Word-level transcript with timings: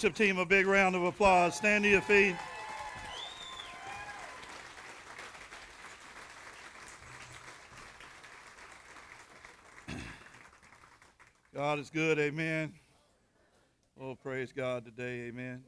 Worship 0.00 0.14
team, 0.14 0.38
a 0.38 0.46
big 0.46 0.68
round 0.68 0.94
of 0.94 1.02
applause. 1.02 1.56
Stand 1.56 1.82
to 1.82 1.90
your 1.90 2.00
feet. 2.00 2.36
God 11.52 11.80
is 11.80 11.90
good, 11.90 12.20
amen. 12.20 12.74
Oh, 14.00 14.14
praise 14.14 14.52
God 14.52 14.84
today, 14.84 15.22
amen. 15.22 15.64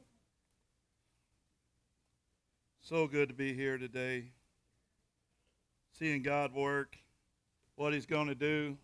So 2.79 3.07
good 3.07 3.27
to 3.27 3.35
be 3.35 3.53
here 3.53 3.77
today, 3.77 4.31
seeing 5.99 6.21
God 6.21 6.53
work, 6.53 6.95
what 7.75 7.91
He's 7.91 8.05
going 8.05 8.27
to 8.29 8.35
do. 8.35 8.77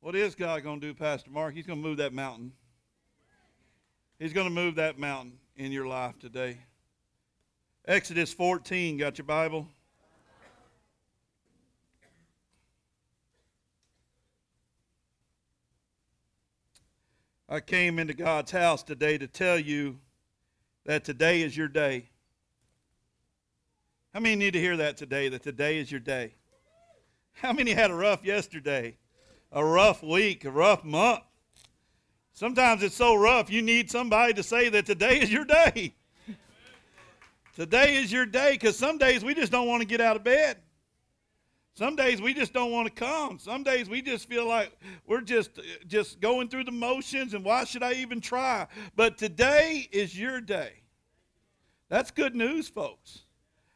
What 0.00 0.14
is 0.14 0.36
God 0.36 0.62
going 0.62 0.80
to 0.80 0.86
do, 0.86 0.94
Pastor 0.94 1.30
Mark? 1.30 1.54
He's 1.54 1.66
going 1.66 1.82
to 1.82 1.88
move 1.88 1.96
that 1.96 2.12
mountain. 2.12 2.52
He's 4.20 4.32
going 4.32 4.46
to 4.46 4.54
move 4.54 4.76
that 4.76 4.96
mountain 4.96 5.38
in 5.56 5.72
your 5.72 5.86
life 5.86 6.16
today. 6.20 6.58
Exodus 7.86 8.32
14, 8.32 8.96
got 8.98 9.18
your 9.18 9.24
Bible? 9.24 9.66
I 17.48 17.58
came 17.58 17.98
into 17.98 18.14
God's 18.14 18.52
house 18.52 18.84
today 18.84 19.18
to 19.18 19.26
tell 19.26 19.58
you 19.58 19.98
that 20.84 21.02
today 21.04 21.42
is 21.42 21.56
your 21.56 21.68
day. 21.68 22.10
How 24.14 24.20
many 24.20 24.36
need 24.36 24.52
to 24.52 24.60
hear 24.60 24.76
that 24.76 24.96
today, 24.96 25.28
that 25.28 25.42
today 25.42 25.78
is 25.78 25.90
your 25.90 26.00
day? 26.00 26.34
How 27.32 27.52
many 27.52 27.72
had 27.72 27.90
a 27.90 27.94
rough 27.94 28.24
yesterday? 28.24 28.96
A 29.52 29.64
rough 29.64 30.02
week, 30.02 30.44
a 30.44 30.50
rough 30.50 30.84
month. 30.84 31.22
Sometimes 32.32 32.82
it's 32.82 32.94
so 32.94 33.14
rough, 33.14 33.50
you 33.50 33.62
need 33.62 33.90
somebody 33.90 34.32
to 34.34 34.42
say 34.42 34.68
that 34.68 34.86
today 34.86 35.20
is 35.20 35.32
your 35.32 35.44
day. 35.44 35.94
today 37.56 37.96
is 37.96 38.12
your 38.12 38.26
day 38.26 38.52
because 38.52 38.76
some 38.76 38.98
days 38.98 39.24
we 39.24 39.34
just 39.34 39.50
don't 39.50 39.66
want 39.66 39.80
to 39.80 39.88
get 39.88 40.00
out 40.00 40.16
of 40.16 40.22
bed. 40.22 40.58
Some 41.74 41.94
days 41.94 42.20
we 42.20 42.34
just 42.34 42.52
don't 42.52 42.72
want 42.72 42.86
to 42.86 42.92
come. 42.92 43.38
Some 43.38 43.62
days 43.62 43.88
we 43.88 44.02
just 44.02 44.28
feel 44.28 44.46
like 44.46 44.76
we're 45.06 45.20
just 45.20 45.60
just 45.86 46.20
going 46.20 46.48
through 46.48 46.64
the 46.64 46.72
motions 46.72 47.34
and 47.34 47.44
why 47.44 47.62
should 47.64 47.84
I 47.84 47.92
even 47.94 48.20
try? 48.20 48.66
But 48.96 49.16
today 49.16 49.88
is 49.92 50.18
your 50.18 50.40
day. 50.40 50.72
That's 51.88 52.10
good 52.10 52.34
news, 52.34 52.68
folks. 52.68 53.20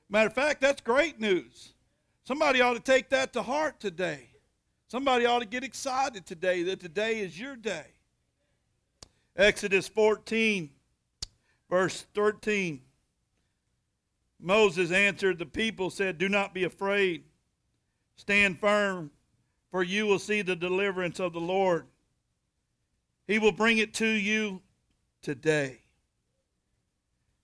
Matter 0.09 0.27
of 0.27 0.35
fact, 0.35 0.61
that's 0.61 0.81
great 0.81 1.21
news. 1.21 1.75
Somebody 2.25 2.61
ought 2.61 2.75
to 2.75 2.81
take 2.81 3.09
that 3.11 3.33
to 3.35 3.43
heart 3.43 3.79
today. 3.79 4.32
Somebody 4.93 5.25
ought 5.25 5.39
to 5.39 5.47
get 5.47 5.65
excited 5.65 6.27
today 6.27 6.63
that 6.65 6.79
today 6.79 7.21
is 7.21 7.41
your 7.41 7.57
day. 7.57 7.87
Exodus 9.35 9.89
14, 9.89 10.69
verse 11.71 12.05
13. 12.13 12.83
Moses 14.39 14.91
answered 14.91 15.39
the 15.39 15.47
people, 15.47 15.89
said, 15.89 16.19
Do 16.19 16.29
not 16.29 16.53
be 16.53 16.65
afraid. 16.65 17.25
Stand 18.17 18.61
firm, 18.61 19.11
for 19.71 19.83
you 19.83 20.07
will 20.07 20.19
see 20.19 20.43
the 20.43 20.55
deliverance 20.55 21.21
of 21.21 21.33
the 21.33 21.41
Lord. 21.41 21.87
He 23.27 23.39
will 23.39 23.51
bring 23.51 23.79
it 23.79 23.95
to 23.95 24.07
you 24.07 24.61
today. 25.23 25.79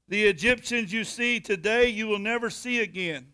The 0.07 0.25
Egyptians 0.25 0.93
you 0.93 1.03
see 1.03 1.41
today, 1.41 1.89
you 1.89 2.09
will 2.09 2.19
never 2.19 2.51
see 2.51 2.81
again. 2.81 3.29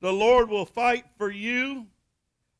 The 0.00 0.12
Lord 0.12 0.50
will 0.50 0.66
fight 0.66 1.06
for 1.16 1.30
you 1.30 1.86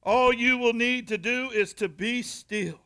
all 0.04 0.32
you 0.32 0.58
will 0.58 0.72
need 0.72 1.08
to 1.08 1.18
do 1.18 1.50
is 1.50 1.72
to 1.74 1.88
be 1.88 2.22
still. 2.22 2.80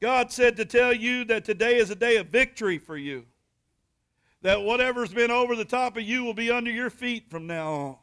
God 0.00 0.32
said 0.32 0.56
to 0.56 0.64
tell 0.64 0.92
you 0.92 1.24
that 1.26 1.44
today 1.44 1.76
is 1.76 1.90
a 1.90 1.94
day 1.94 2.16
of 2.16 2.28
victory 2.28 2.78
for 2.78 2.96
you. 2.96 3.26
That 4.42 4.62
whatever's 4.62 5.12
been 5.12 5.30
over 5.30 5.54
the 5.54 5.66
top 5.66 5.96
of 5.96 6.02
you 6.02 6.24
will 6.24 6.34
be 6.34 6.50
under 6.50 6.70
your 6.70 6.90
feet 6.90 7.30
from 7.30 7.46
now 7.46 7.72
on. 7.72 7.96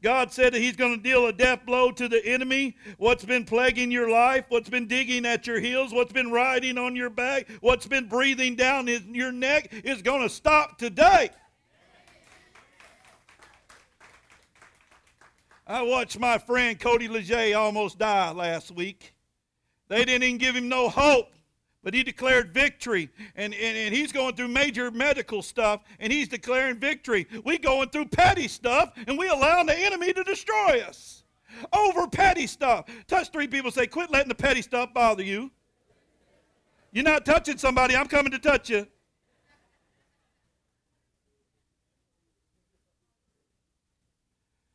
God 0.00 0.32
said 0.32 0.52
that 0.52 0.60
He's 0.60 0.76
going 0.76 0.96
to 0.96 1.02
deal 1.02 1.26
a 1.26 1.32
death 1.32 1.64
blow 1.64 1.92
to 1.92 2.08
the 2.08 2.24
enemy. 2.26 2.76
What's 2.98 3.24
been 3.24 3.44
plaguing 3.44 3.90
your 3.90 4.10
life, 4.10 4.44
what's 4.48 4.68
been 4.68 4.88
digging 4.88 5.24
at 5.24 5.46
your 5.46 5.60
heels, 5.60 5.92
what's 5.92 6.12
been 6.12 6.32
riding 6.32 6.76
on 6.76 6.96
your 6.96 7.10
back, 7.10 7.48
what's 7.60 7.86
been 7.86 8.08
breathing 8.08 8.56
down 8.56 8.88
your 8.88 9.30
neck 9.30 9.72
is 9.84 10.02
going 10.02 10.22
to 10.22 10.28
stop 10.28 10.76
today. 10.78 11.30
I 15.72 15.80
watched 15.80 16.18
my 16.18 16.36
friend 16.36 16.78
Cody 16.78 17.08
Leger 17.08 17.56
almost 17.56 17.98
die 17.98 18.30
last 18.32 18.70
week. 18.72 19.14
They 19.88 20.04
didn't 20.04 20.22
even 20.22 20.36
give 20.36 20.54
him 20.54 20.68
no 20.68 20.90
hope, 20.90 21.32
but 21.82 21.94
he 21.94 22.02
declared 22.02 22.52
victory. 22.52 23.08
And, 23.36 23.54
and, 23.54 23.78
and 23.78 23.94
he's 23.94 24.12
going 24.12 24.34
through 24.34 24.48
major 24.48 24.90
medical 24.90 25.40
stuff, 25.40 25.80
and 25.98 26.12
he's 26.12 26.28
declaring 26.28 26.76
victory. 26.76 27.26
We 27.42 27.56
going 27.56 27.88
through 27.88 28.08
petty 28.08 28.48
stuff, 28.48 28.92
and 29.06 29.16
we 29.16 29.28
allowing 29.28 29.64
the 29.64 29.78
enemy 29.78 30.12
to 30.12 30.22
destroy 30.22 30.82
us 30.86 31.24
over 31.72 32.06
petty 32.06 32.46
stuff. 32.46 32.84
Touch 33.06 33.30
three 33.30 33.48
people, 33.48 33.70
say, 33.70 33.86
quit 33.86 34.10
letting 34.10 34.28
the 34.28 34.34
petty 34.34 34.60
stuff 34.60 34.92
bother 34.92 35.22
you. 35.22 35.50
You're 36.92 37.04
not 37.04 37.24
touching 37.24 37.56
somebody, 37.56 37.96
I'm 37.96 38.08
coming 38.08 38.32
to 38.32 38.38
touch 38.38 38.68
you. 38.68 38.86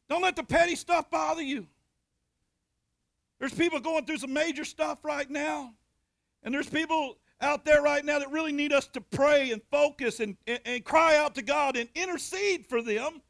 Don't 0.10 0.22
let 0.22 0.36
the 0.36 0.44
petty 0.44 0.76
stuff 0.76 1.10
bother 1.10 1.42
you. 1.42 1.68
There's 3.40 3.54
people 3.54 3.80
going 3.80 4.06
through 4.06 4.18
some 4.18 4.34
major 4.34 4.66
stuff 4.66 5.04
right 5.04 5.30
now. 5.30 5.74
And 6.44 6.54
there's 6.54 6.70
people 6.70 7.18
out 7.42 7.66
there 7.66 7.82
right 7.82 8.04
now 8.04 8.20
that 8.20 8.32
really 8.32 8.52
need 8.52 8.74
us 8.74 8.88
to 8.88 9.02
pray 9.02 9.52
and 9.52 9.62
focus 9.70 10.20
and, 10.20 10.38
and, 10.48 10.60
and 10.66 10.84
cry 10.84 11.18
out 11.18 11.36
to 11.36 11.42
God 11.42 11.78
and 11.78 11.90
intercede 11.94 12.66
for 12.66 12.82
them. 12.82 13.22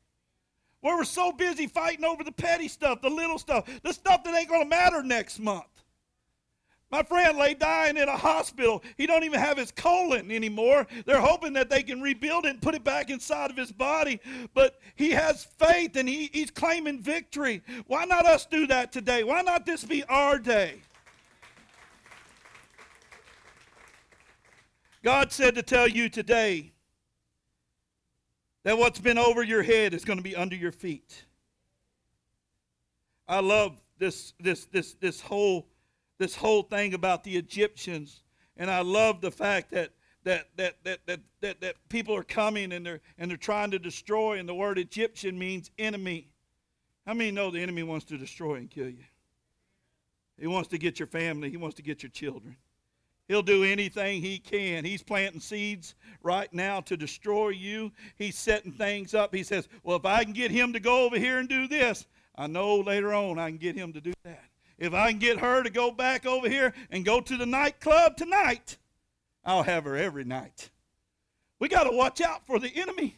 Where 0.82 0.96
we're 0.96 1.04
so 1.04 1.32
busy 1.32 1.68
fighting 1.68 2.06
over 2.06 2.24
the 2.24 2.32
petty 2.32 2.68
stuff, 2.68 3.02
the 3.02 3.10
little 3.10 3.40
stuff, 3.40 3.68
the 3.84 3.92
stuff 3.92 4.24
that 4.24 4.36
ain't 4.36 4.48
going 4.48 4.64
to 4.64 4.70
matter 4.70 5.04
next 5.04 5.40
month. 5.40 5.77
My 6.90 7.04
friend 7.04 7.38
lay 7.38 7.54
dying 7.54 7.98
in 7.98 8.08
a 8.08 8.16
hospital. 8.16 8.82
He 8.96 9.06
don't 9.06 9.26
even 9.26 9.40
have 9.40 9.58
his 9.58 9.72
colon 9.72 10.32
anymore. 10.32 10.88
They're 11.06 11.20
hoping 11.20 11.52
that 11.54 11.70
they 11.70 11.84
can 11.84 12.02
rebuild 12.02 12.46
it 12.46 12.52
and 12.52 12.62
put 12.62 12.76
it 12.76 12.84
back 12.84 13.10
inside 13.10 13.52
of 13.52 13.58
his 13.58 13.74
body. 13.74 14.22
But 14.54 14.80
he 14.96 15.10
has 15.10 15.44
faith 15.58 15.98
and 15.98 16.08
he, 16.08 16.30
he's 16.32 16.50
claiming 16.50 17.02
victory. 17.02 17.62
Why 17.88 18.06
not 18.06 18.26
us 18.26 18.46
do 18.46 18.68
that 18.68 18.94
today? 18.94 19.26
Why 19.26 19.42
not 19.42 19.66
this 19.66 19.84
be 19.84 20.04
our 20.06 20.40
day? 20.40 20.76
God 25.04 25.32
said 25.34 25.56
to 25.56 25.64
tell 25.64 25.88
you 25.88 26.08
today 26.08 26.72
that 28.64 28.78
what's 28.78 29.00
been 29.00 29.18
over 29.18 29.44
your 29.44 29.64
head 29.64 29.94
is 29.94 30.06
going 30.06 30.18
to 30.18 30.24
be 30.24 30.36
under 30.36 30.56
your 30.56 30.72
feet. 30.72 31.26
I 33.28 33.42
love 33.42 33.82
this 33.98 34.34
this 34.40 34.66
this 34.66 34.94
this 34.96 35.20
whole 35.20 35.68
this 36.18 36.36
whole 36.36 36.64
thing 36.64 36.94
about 36.94 37.24
the 37.24 37.38
Egyptians. 37.38 38.24
And 38.58 38.70
I 38.72 38.82
love 38.82 39.22
the 39.22 39.32
fact 39.32 39.72
that 39.72 39.92
that 40.24 40.48
that 40.58 40.76
that 40.84 41.00
that 41.06 41.20
that, 41.42 41.62
that 41.62 41.76
people 41.90 42.16
are 42.16 42.24
coming 42.24 42.74
and 42.74 42.86
they're 42.86 43.02
and 43.18 43.30
they're 43.30 43.38
trying 43.38 43.72
to 43.72 43.80
destroy, 43.80 44.40
and 44.40 44.48
the 44.48 44.56
word 44.56 44.78
Egyptian 44.78 45.38
means 45.38 45.72
enemy. 45.78 46.28
How 47.06 47.14
many 47.14 47.32
know 47.32 47.52
the 47.52 47.62
enemy 47.62 47.84
wants 47.84 48.06
to 48.06 48.18
destroy 48.18 48.56
and 48.56 48.70
kill 48.70 48.90
you? 48.90 49.06
He 50.38 50.48
wants 50.48 50.70
to 50.70 50.78
get 50.78 51.00
your 51.00 51.08
family, 51.08 51.50
he 51.50 51.58
wants 51.58 51.76
to 51.78 51.82
get 51.82 52.04
your 52.04 52.10
children. 52.10 52.58
He'll 53.28 53.42
do 53.42 53.66
anything 53.66 54.22
he 54.22 54.40
can. 54.40 54.86
He's 54.86 55.04
planting 55.04 55.42
seeds 55.42 55.96
right 56.24 56.52
now 56.54 56.80
to 56.82 56.96
destroy 56.96 57.50
you. 57.50 57.92
He's 58.16 58.38
setting 58.38 58.72
things 58.72 59.14
up. 59.14 59.36
He 59.36 59.44
says, 59.44 59.68
Well, 59.84 59.98
if 59.98 60.06
I 60.06 60.24
can 60.24 60.32
get 60.32 60.50
him 60.50 60.72
to 60.74 60.80
go 60.80 61.06
over 61.06 61.20
here 61.20 61.40
and 61.40 61.50
do 61.50 61.68
this, 61.68 62.06
I 62.36 62.48
know 62.48 62.78
later 62.78 63.14
on 63.14 63.38
I 63.38 63.50
can 63.50 63.58
get 63.58 63.76
him 63.76 63.92
to 63.94 64.02
do 64.02 64.14
that. 64.24 64.44
If 64.78 64.94
I 64.94 65.10
can 65.10 65.20
get 65.20 65.40
her 65.40 65.64
to 65.64 65.70
go 65.70 65.92
back 65.92 66.26
over 66.26 66.48
here 66.48 66.74
and 66.92 67.04
go 67.04 67.20
to 67.20 67.38
the 67.38 67.46
nightclub 67.46 68.16
tonight, 68.16 68.78
I'll 69.44 69.64
have 69.64 69.86
her 69.86 69.96
every 69.96 70.24
night. 70.24 70.70
We 71.60 71.68
got 71.68 71.86
to 71.86 71.96
watch 71.96 72.22
out 72.22 72.46
for 72.46 72.60
the 72.60 72.72
enemy. 72.76 73.18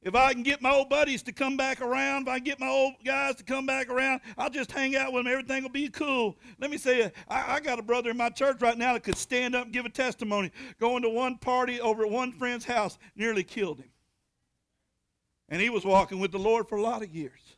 If 0.00 0.14
I 0.14 0.32
can 0.32 0.44
get 0.44 0.62
my 0.62 0.70
old 0.70 0.88
buddies 0.88 1.22
to 1.24 1.32
come 1.32 1.56
back 1.56 1.80
around, 1.80 2.22
if 2.22 2.28
I 2.28 2.38
get 2.38 2.60
my 2.60 2.68
old 2.68 2.94
guys 3.04 3.34
to 3.36 3.42
come 3.42 3.66
back 3.66 3.88
around, 3.88 4.20
I'll 4.36 4.50
just 4.50 4.70
hang 4.70 4.94
out 4.94 5.12
with 5.12 5.24
them. 5.24 5.32
Everything 5.32 5.62
will 5.64 5.70
be 5.70 5.88
cool. 5.88 6.36
Let 6.60 6.70
me 6.70 6.78
say, 6.78 7.10
I, 7.28 7.54
I 7.54 7.60
got 7.60 7.80
a 7.80 7.82
brother 7.82 8.10
in 8.10 8.16
my 8.16 8.30
church 8.30 8.60
right 8.60 8.78
now 8.78 8.92
that 8.92 9.02
could 9.02 9.16
stand 9.16 9.56
up 9.56 9.64
and 9.64 9.72
give 9.72 9.86
a 9.86 9.90
testimony. 9.90 10.52
Going 10.78 11.02
to 11.02 11.08
one 11.08 11.36
party 11.38 11.80
over 11.80 12.04
at 12.04 12.10
one 12.10 12.32
friend's 12.32 12.64
house, 12.64 12.96
nearly 13.16 13.42
killed 13.42 13.78
him. 13.78 13.90
And 15.48 15.60
he 15.60 15.68
was 15.68 15.84
walking 15.84 16.20
with 16.20 16.30
the 16.30 16.38
Lord 16.38 16.68
for 16.68 16.76
a 16.76 16.82
lot 16.82 17.02
of 17.02 17.12
years. 17.14 17.57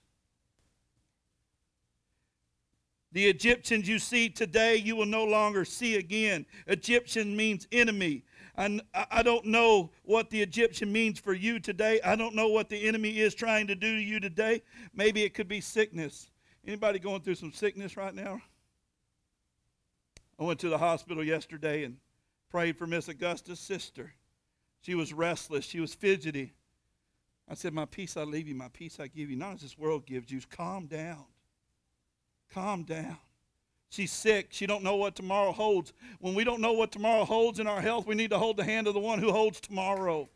The 3.13 3.27
Egyptians 3.27 3.89
you 3.89 3.99
see 3.99 4.29
today, 4.29 4.77
you 4.77 4.95
will 4.95 5.07
no 5.07 5.25
longer 5.25 5.65
see 5.65 5.97
again. 5.97 6.47
Egyptian 6.67 7.37
means 7.37 7.67
enemy. 7.73 8.25
And 8.57 8.83
I 9.11 9.23
don't 9.23 9.47
know 9.47 9.91
what 10.05 10.31
the 10.31 10.43
Egyptian 10.43 10.93
means 10.93 11.19
for 11.19 11.33
you 11.33 11.59
today. 11.59 12.01
I 12.05 12.15
don't 12.15 12.35
know 12.35 12.49
what 12.49 12.69
the 12.69 12.87
enemy 12.87 13.19
is 13.19 13.35
trying 13.35 13.67
to 13.69 13.75
do 13.75 13.97
to 13.97 14.03
you 14.03 14.21
today. 14.21 14.63
Maybe 14.95 15.23
it 15.23 15.35
could 15.35 15.49
be 15.49 15.61
sickness. 15.61 16.31
Anybody 16.67 16.99
going 16.99 17.23
through 17.23 17.37
some 17.37 17.53
sickness 17.53 17.97
right 17.97 18.15
now? 18.15 18.43
I 20.39 20.45
went 20.45 20.61
to 20.61 20.69
the 20.69 20.79
hospital 20.79 21.25
yesterday 21.25 21.85
and 21.85 21.97
prayed 22.51 22.77
for 22.77 22.87
Miss 22.87 23.09
Augusta's 23.09 23.61
sister. 23.61 24.13
She 24.83 24.95
was 24.95 25.13
restless. 25.13 25.65
She 25.65 25.81
was 25.81 25.95
fidgety. 25.95 26.53
I 27.49 27.55
said, 27.55 27.73
My 27.73 27.87
peace 27.87 28.17
I 28.17 28.23
leave 28.23 28.47
you, 28.47 28.55
my 28.55 28.69
peace 28.69 29.01
I 29.01 29.09
give 29.09 29.31
you. 29.31 29.37
Not 29.37 29.55
as 29.55 29.61
this 29.63 29.79
world 29.79 30.07
gives 30.07 30.31
you. 30.31 30.41
Calm 30.51 30.87
down. 30.87 31.25
Calm 32.53 32.83
down. 32.83 33.17
She's 33.91 34.13
sick. 34.13 34.49
She 34.51 34.67
don't 34.67 34.85
know 34.85 34.97
what 34.97 35.17
tomorrow 35.17 35.53
holds. 35.53 35.93
When 36.21 36.35
we 36.35 36.45
don't 36.45 36.61
know 36.61 36.73
what 36.73 36.93
tomorrow 36.93 37.25
holds 37.25 37.59
in 37.59 37.67
our 37.67 37.81
health, 37.81 38.07
we 38.07 38.15
need 38.15 38.31
to 38.31 38.39
hold 38.39 38.57
the 38.57 38.65
hand 38.65 38.87
of 38.87 38.95
the 38.95 39.01
one 39.01 39.19
who 39.19 39.33
holds 39.33 39.61
tomorrow. 39.61 40.29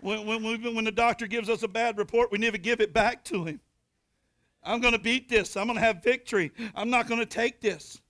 When, 0.00 0.26
when, 0.26 0.74
when 0.74 0.84
the 0.84 0.92
doctor 0.92 1.28
gives 1.28 1.48
us 1.48 1.62
a 1.62 1.68
bad 1.68 1.98
report, 1.98 2.32
we 2.32 2.38
never 2.38 2.58
give 2.58 2.80
it 2.80 2.92
back 2.92 3.24
to 3.26 3.44
him. 3.44 3.60
I'm 4.64 4.80
going 4.80 4.94
to 4.94 4.98
beat 4.98 5.28
this. 5.28 5.56
I'm 5.56 5.66
going 5.66 5.78
to 5.78 5.84
have 5.84 6.02
victory. 6.02 6.52
I'm 6.74 6.90
not 6.90 7.08
going 7.08 7.20
to 7.20 7.26
take 7.26 7.60
this. 7.60 8.00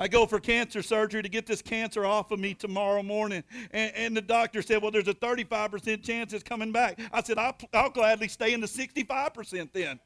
I 0.00 0.08
go 0.08 0.24
for 0.24 0.40
cancer 0.40 0.80
surgery 0.80 1.22
to 1.22 1.28
get 1.28 1.44
this 1.44 1.60
cancer 1.60 2.06
off 2.06 2.30
of 2.30 2.40
me 2.40 2.54
tomorrow 2.54 3.02
morning. 3.02 3.44
And, 3.70 3.94
and 3.94 4.16
the 4.16 4.22
doctor 4.22 4.62
said, 4.62 4.80
Well, 4.80 4.90
there's 4.90 5.08
a 5.08 5.14
35% 5.14 6.02
chance 6.02 6.32
it's 6.32 6.42
coming 6.42 6.72
back. 6.72 6.98
I 7.12 7.22
said, 7.22 7.36
I'll, 7.36 7.54
I'll 7.74 7.90
gladly 7.90 8.28
stay 8.28 8.54
in 8.54 8.62
the 8.62 8.66
65% 8.66 9.68
then. 9.74 10.00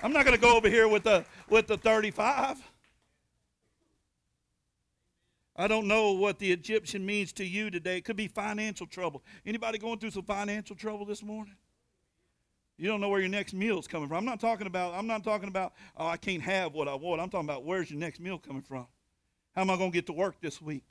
I'm 0.00 0.12
not 0.12 0.24
going 0.24 0.36
to 0.36 0.40
go 0.40 0.56
over 0.56 0.68
here 0.68 0.86
with 0.86 1.02
the, 1.02 1.24
with 1.48 1.66
the 1.66 1.76
35. 1.76 2.62
I 5.56 5.66
don't 5.66 5.88
know 5.88 6.12
what 6.12 6.38
the 6.38 6.52
Egyptian 6.52 7.04
means 7.04 7.32
to 7.34 7.44
you 7.44 7.68
today. 7.70 7.98
It 7.98 8.04
could 8.04 8.16
be 8.16 8.28
financial 8.28 8.86
trouble. 8.86 9.24
Anybody 9.44 9.78
going 9.78 9.98
through 9.98 10.10
some 10.10 10.24
financial 10.24 10.76
trouble 10.76 11.04
this 11.04 11.22
morning? 11.22 11.54
You 12.76 12.88
don't 12.88 13.00
know 13.00 13.08
where 13.08 13.20
your 13.20 13.28
next 13.28 13.54
meal 13.54 13.78
is 13.78 13.86
coming 13.86 14.08
from. 14.08 14.18
I'm 14.18 14.24
not 14.24 14.40
talking 14.40 14.66
about, 14.66 14.94
I'm 14.94 15.06
not 15.06 15.22
talking 15.22 15.48
about, 15.48 15.74
oh, 15.96 16.06
I 16.06 16.16
can't 16.16 16.42
have 16.42 16.72
what 16.72 16.88
I 16.88 16.94
want. 16.94 17.20
I'm 17.20 17.30
talking 17.30 17.48
about 17.48 17.64
where's 17.64 17.90
your 17.90 18.00
next 18.00 18.20
meal 18.20 18.38
coming 18.38 18.62
from? 18.62 18.86
How 19.54 19.62
am 19.62 19.70
I 19.70 19.76
going 19.76 19.92
to 19.92 19.94
get 19.94 20.06
to 20.06 20.12
work 20.12 20.40
this 20.40 20.60
week? 20.60 20.84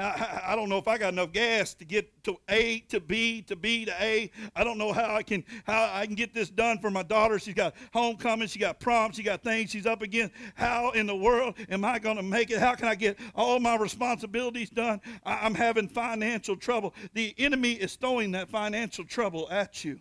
I, 0.00 0.54
don't 0.54 0.68
know 0.68 0.78
if 0.78 0.86
I 0.86 0.96
got 0.96 1.12
enough 1.12 1.32
gas 1.32 1.74
to 1.74 1.84
get 1.84 2.22
to 2.22 2.36
A 2.48 2.80
to 2.88 3.00
B 3.00 3.42
to 3.42 3.56
B 3.56 3.84
to 3.84 3.92
A. 4.00 4.30
I 4.54 4.62
don't 4.62 4.78
know 4.78 4.92
how 4.92 5.12
I 5.12 5.24
can 5.24 5.44
how 5.64 5.90
I 5.92 6.06
can 6.06 6.14
get 6.14 6.32
this 6.32 6.50
done 6.50 6.78
for 6.78 6.88
my 6.88 7.02
daughter. 7.02 7.38
She's 7.40 7.54
got 7.54 7.74
homecoming, 7.92 8.46
she 8.46 8.60
got 8.60 8.78
prom, 8.78 9.10
she 9.10 9.24
got 9.24 9.42
things 9.42 9.70
she's 9.70 9.86
up 9.86 10.02
against. 10.02 10.34
How 10.54 10.92
in 10.92 11.06
the 11.06 11.16
world 11.16 11.56
am 11.68 11.84
I 11.84 11.98
going 11.98 12.16
to 12.16 12.22
make 12.22 12.52
it? 12.52 12.60
How 12.60 12.76
can 12.76 12.86
I 12.86 12.94
get 12.94 13.18
all 13.34 13.58
my 13.58 13.76
responsibilities 13.76 14.70
done? 14.70 15.00
I, 15.24 15.38
I'm 15.38 15.54
having 15.54 15.88
financial 15.88 16.54
trouble. 16.54 16.94
The 17.14 17.34
enemy 17.36 17.72
is 17.72 17.96
throwing 17.96 18.30
that 18.32 18.48
financial 18.50 19.04
trouble 19.04 19.48
at 19.50 19.84
you. 19.84 19.98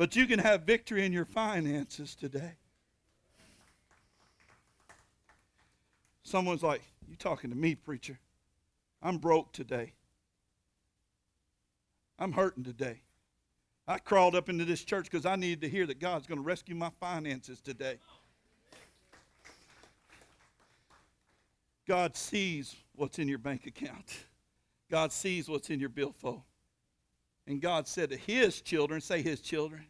But 0.00 0.16
you 0.16 0.26
can 0.26 0.38
have 0.38 0.62
victory 0.62 1.04
in 1.04 1.12
your 1.12 1.26
finances 1.26 2.14
today. 2.14 2.52
Someone's 6.22 6.62
like, 6.62 6.80
You 7.06 7.16
talking 7.16 7.50
to 7.50 7.56
me, 7.56 7.74
preacher? 7.74 8.18
I'm 9.02 9.18
broke 9.18 9.52
today. 9.52 9.92
I'm 12.18 12.32
hurting 12.32 12.64
today. 12.64 13.02
I 13.86 13.98
crawled 13.98 14.34
up 14.34 14.48
into 14.48 14.64
this 14.64 14.82
church 14.84 15.04
because 15.10 15.26
I 15.26 15.36
needed 15.36 15.60
to 15.60 15.68
hear 15.68 15.84
that 15.84 16.00
God's 16.00 16.26
going 16.26 16.38
to 16.38 16.44
rescue 16.44 16.74
my 16.74 16.92
finances 16.98 17.60
today. 17.60 17.98
God 21.86 22.16
sees 22.16 22.74
what's 22.96 23.18
in 23.18 23.28
your 23.28 23.36
bank 23.36 23.66
account. 23.66 24.20
God 24.90 25.12
sees 25.12 25.46
what's 25.46 25.68
in 25.68 25.78
your 25.78 25.90
billfold. 25.90 26.40
And 27.46 27.60
God 27.60 27.88
said 27.88 28.10
to 28.10 28.16
his 28.16 28.60
children, 28.60 29.00
say 29.00 29.22
his 29.22 29.40
children, 29.40 29.86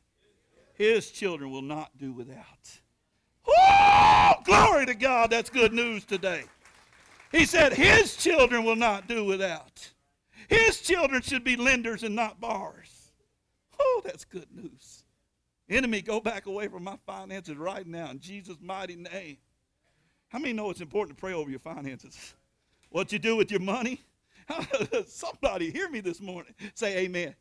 his 0.75 1.11
children 1.11 1.51
will 1.51 1.63
not 1.63 1.97
do 1.99 2.13
without. 2.13 2.81
Oh, 3.47 4.33
glory 4.45 4.87
to 4.87 4.95
God. 4.95 5.31
That's 5.31 5.51
good 5.51 5.73
news 5.73 6.05
today. 6.05 6.45
He 7.33 7.45
said 7.45 7.73
his 7.73 8.17
children 8.17 8.65
will 8.65 8.77
not 8.77 9.07
do 9.07 9.25
without. 9.25 9.91
His 10.49 10.81
children 10.81 11.23
should 11.23 11.45
be 11.45 11.57
lenders 11.57 12.03
and 12.03 12.17
not 12.17 12.41
borrowers. 12.41 13.13
Oh, 13.79 14.03
that's 14.05 14.25
good 14.25 14.49
news. 14.55 15.05
Enemy, 15.69 16.03
go 16.03 16.19
back 16.21 16.47
away 16.47 16.67
from 16.67 16.83
my 16.83 16.97
finances 17.07 17.57
right 17.57 17.87
now 17.87 18.11
in 18.11 18.19
Jesus' 18.19 18.57
mighty 18.61 18.97
name. 18.97 19.37
How 20.29 20.39
many 20.39 20.53
know 20.53 20.71
it's 20.71 20.81
important 20.81 21.17
to 21.17 21.21
pray 21.21 21.33
over 21.33 21.51
your 21.51 21.61
finances? 21.61 22.35
What 22.89 23.13
you 23.13 23.19
do 23.19 23.37
with 23.37 23.51
your 23.51 23.61
money? 23.61 24.01
Somebody 25.07 25.71
hear 25.71 25.89
me 25.89 26.01
this 26.01 26.21
morning. 26.21 26.55
Say 26.75 26.99
amen. 26.99 27.35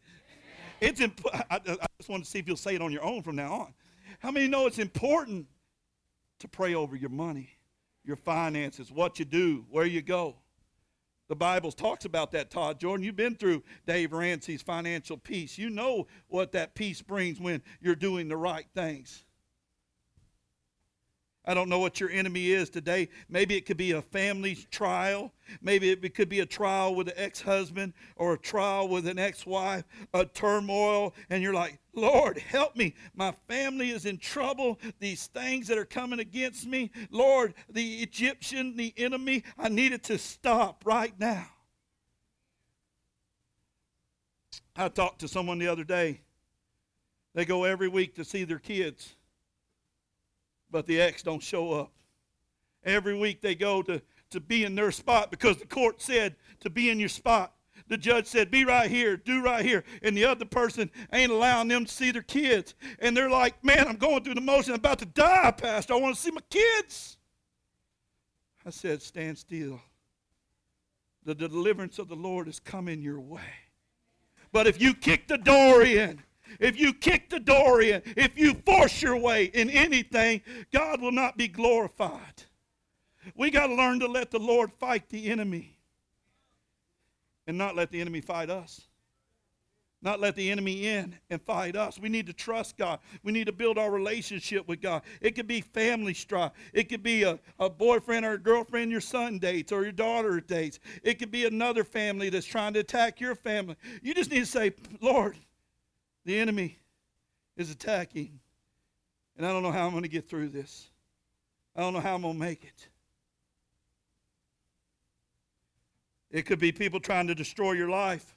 It's 0.82 1.02
imp- 1.02 1.26
I, 1.34 1.60
I 1.66 1.86
just 1.98 2.10
want 2.10 2.24
to 2.24 2.30
see 2.30 2.40
if 2.40 2.48
you'll 2.48 2.58
say 2.58 2.76
it 2.76 2.82
on 2.82 2.92
your 2.92 3.04
own 3.04 3.22
from 3.22 3.36
now 3.36 3.54
on. 3.54 3.74
How 4.20 4.32
many 4.32 4.48
know 4.48 4.68
it's 4.68 4.80
important 4.80 5.48
to 6.40 6.48
pray 6.48 6.74
over 6.74 6.96
your 6.96 7.10
money, 7.10 7.50
your 8.04 8.16
finances, 8.16 8.92
what 8.92 9.20
you 9.20 9.26
do, 9.26 9.66
where 9.70 9.86
you 9.86 10.02
go? 10.02 10.36
The 11.28 11.36
Bible 11.36 11.72
talks 11.72 12.06
about 12.06 12.32
that, 12.32 12.50
Todd 12.50 12.80
Jordan. 12.80 13.06
You've 13.06 13.16
been 13.16 13.36
through 13.36 13.64
Dave 13.86 14.14
Ramsey's 14.14 14.64
financial 14.64 15.16
peace. 15.16 15.60
You 15.60 15.70
know 15.70 16.08
what 16.28 16.54
that 16.54 16.74
peace 16.74 17.04
brings 17.04 17.40
when 17.40 17.62
you're 17.82 17.96
doing 17.96 18.28
the 18.28 18.38
right 18.38 18.66
things. 18.74 19.26
I 21.50 21.56
don't 21.56 21.68
know 21.68 21.80
what 21.80 22.00
your 22.00 22.12
enemy 22.12 22.52
is 22.52 22.70
today. 22.70 23.10
Maybe 23.28 23.58
it 23.58 23.66
could 23.66 23.76
be 23.76 23.94
a 23.94 24.04
family 24.04 24.54
trial. 24.70 25.34
Maybe 25.64 25.90
it 25.90 26.14
could 26.14 26.30
be 26.30 26.42
a 26.42 26.46
trial 26.46 26.94
with 26.94 27.08
an 27.08 27.16
ex 27.18 27.42
husband 27.42 27.94
or 28.18 28.34
a 28.34 28.38
trial 28.38 28.88
with 28.88 29.08
an 29.08 29.18
ex 29.18 29.48
wife, 29.48 29.84
a 30.14 30.26
turmoil, 30.26 31.16
and 31.32 31.42
you're 31.42 31.56
like, 31.56 31.80
Lord, 31.96 32.38
help 32.38 32.76
me. 32.76 32.94
My 33.16 33.34
family 33.48 33.90
is 33.90 34.06
in 34.06 34.20
trouble. 34.20 34.78
These 35.00 35.26
things 35.26 35.66
that 35.70 35.80
are 35.80 35.86
coming 35.86 36.20
against 36.20 36.68
me, 36.68 36.92
Lord, 37.10 37.56
the 37.68 37.96
Egyptian, 38.04 38.76
the 38.76 38.94
enemy, 38.96 39.44
I 39.58 39.70
need 39.70 39.92
it 39.92 40.04
to 40.04 40.20
stop 40.20 40.84
right 40.86 41.20
now. 41.20 41.48
I 44.76 44.88
talked 44.90 45.22
to 45.22 45.28
someone 45.28 45.58
the 45.58 45.68
other 45.68 45.84
day. 45.84 46.22
They 47.34 47.44
go 47.44 47.64
every 47.64 47.88
week 47.88 48.14
to 48.18 48.24
see 48.24 48.44
their 48.44 48.60
kids 48.60 49.16
but 50.72 50.86
the 50.86 51.02
ex 51.02 51.24
don't 51.24 51.44
show 51.44 51.74
up. 51.74 51.92
Every 52.84 53.18
week 53.18 53.42
they 53.42 53.56
go 53.56 53.82
to, 53.84 54.02
to 54.32 54.40
be 54.40 54.64
in 54.64 54.76
their 54.76 54.92
spot 54.92 55.32
because 55.32 55.58
the 55.58 55.66
court 55.66 56.02
said 56.02 56.36
to 56.62 56.70
be 56.70 56.90
in 56.90 57.00
your 57.00 57.10
spot. 57.10 57.54
The 57.88 57.98
judge 57.98 58.28
said, 58.28 58.52
Be 58.52 58.66
right 58.66 58.90
here, 58.90 59.18
do 59.18 59.44
right 59.44 59.66
here. 59.66 59.84
And 60.04 60.16
the 60.16 60.26
other 60.26 60.46
person 60.46 60.92
ain't 61.12 61.32
allowing 61.32 61.68
them 61.68 61.86
to 61.86 61.92
see 61.92 62.12
their 62.12 62.22
kids. 62.22 62.76
And 63.00 63.18
they're 63.18 63.30
like, 63.30 63.64
Man, 63.64 63.88
I'm 63.88 63.96
going 63.96 64.24
through 64.24 64.36
the 64.36 64.42
motion. 64.42 64.74
I'm 64.74 64.80
about 64.80 65.00
to 65.00 65.06
die, 65.06 65.52
Pastor. 65.52 65.94
I 65.94 65.98
want 65.98 66.16
to 66.16 66.22
see 66.22 66.32
my 66.32 66.42
kids. 66.50 67.18
I 68.66 68.70
said, 68.70 69.02
Stand 69.02 69.38
still. 69.38 69.82
The 71.26 71.36
deliverance 71.36 72.00
of 72.00 72.08
the 72.08 72.16
Lord 72.16 72.48
is 72.48 72.60
coming 72.60 73.02
your 73.02 73.20
way. 73.20 73.42
But 74.52 74.68
if 74.68 74.82
you 74.82 74.94
kick 74.94 75.28
the 75.28 75.38
door 75.38 75.84
in, 75.84 76.22
if 76.60 76.80
you 76.80 76.94
kick 76.94 77.30
the 77.30 77.40
door 77.40 77.82
in, 77.82 78.02
if 78.18 78.38
you 78.38 78.54
force 78.54 79.02
your 79.02 79.18
way 79.18 79.46
in 79.46 79.70
anything, 79.70 80.42
God 80.72 81.02
will 81.02 81.12
not 81.12 81.38
be 81.38 81.48
glorified. 81.48 82.44
We 83.36 83.52
got 83.52 83.68
to 83.68 83.76
learn 83.76 84.00
to 84.00 84.08
let 84.08 84.32
the 84.32 84.40
Lord 84.40 84.72
fight 84.74 85.10
the 85.10 85.30
enemy 85.30 85.78
and 87.48 87.58
not 87.58 87.76
let 87.76 87.92
the 87.92 88.02
enemy 88.02 88.22
fight 88.22 88.50
us. 88.50 88.82
Not 90.02 90.22
let 90.22 90.36
the 90.36 90.50
enemy 90.50 90.88
in 90.88 91.16
and 91.30 91.42
fight 91.42 91.76
us. 91.76 92.00
We 92.00 92.08
need 92.08 92.28
to 92.28 92.34
trust 92.34 92.78
God. 92.78 93.00
We 93.22 93.34
need 93.34 93.48
to 93.48 93.52
build 93.52 93.78
our 93.78 93.92
relationship 93.92 94.66
with 94.66 94.82
God. 94.82 95.02
It 95.20 95.36
could 95.36 95.48
be 95.48 95.60
family 95.60 96.14
strife. 96.14 96.54
It 96.74 96.88
could 96.88 97.04
be 97.04 97.24
a, 97.24 97.38
a 97.60 97.70
boyfriend 97.70 98.26
or 98.26 98.34
a 98.34 98.38
girlfriend 98.38 98.92
your 98.92 99.02
son 99.02 99.40
dates 99.40 99.74
or 99.74 99.84
your 99.84 99.92
daughter 99.92 100.40
dates. 100.40 100.80
It 101.04 101.20
could 101.20 101.32
be 101.32 101.46
another 101.46 101.84
family 101.84 102.30
that's 102.30 102.46
trying 102.46 102.74
to 102.76 102.80
attack 102.80 103.20
your 103.20 103.36
family. 103.36 103.76
You 104.02 104.14
just 104.14 104.32
need 104.32 104.40
to 104.40 104.46
say, 104.46 104.72
Lord, 105.02 105.36
the 106.26 106.38
enemy 106.38 106.78
is 107.58 107.72
attacking. 107.72 108.40
And 109.38 109.46
I 109.46 109.52
don't 109.52 109.64
know 109.64 109.72
how 109.72 109.86
I'm 109.86 109.92
going 109.92 110.04
to 110.04 110.10
get 110.10 110.30
through 110.30 110.50
this. 110.50 110.90
I 111.76 111.82
don't 111.82 111.94
know 111.94 112.00
how 112.00 112.16
I'm 112.16 112.22
going 112.22 112.34
to 112.34 112.40
make 112.40 112.64
it. 112.64 112.88
It 116.32 116.46
could 116.46 116.60
be 116.60 116.72
people 116.72 117.00
trying 117.00 117.28
to 117.28 117.36
destroy 117.36 117.72
your 117.72 117.90
life, 117.90 118.36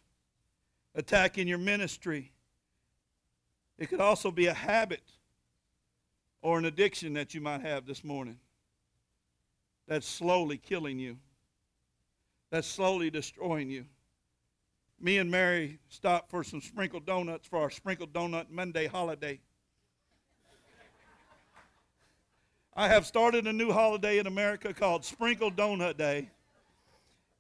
attacking 0.95 1.47
your 1.49 1.59
ministry. 1.59 2.33
It 3.79 3.89
could 3.89 4.01
also 4.01 4.31
be 4.31 4.47
a 4.47 4.55
habit 4.55 5.03
or 6.41 6.59
an 6.59 6.65
addiction 6.65 7.15
that 7.15 7.35
you 7.35 7.41
might 7.41 7.61
have 7.61 7.85
this 7.85 8.03
morning 8.03 8.39
that's 9.89 10.07
slowly 10.07 10.57
killing 10.57 10.99
you, 10.99 11.19
that's 12.51 12.67
slowly 12.67 13.11
destroying 13.11 13.69
you 13.71 13.85
me 15.03 15.19
and 15.19 15.31
Mary 15.31 15.81
stopped 15.89 16.31
for 16.31 16.45
some 16.45 16.61
sprinkled 16.61 17.05
donuts 17.05 17.47
for 17.47 17.59
our 17.59 17.71
sprinkled 17.71 18.13
donut 18.13 18.51
Monday 18.51 18.87
holiday. 18.87 19.41
I 22.75 22.89
have 22.89 23.05
started 23.05 23.47
a 23.47 23.53
new 23.53 23.73
holiday 23.73 24.19
in 24.19 24.27
America 24.27 24.73
called 24.73 25.05
Sprinkled 25.05 25.57
Donut 25.57 25.99
Day. 25.99 26.31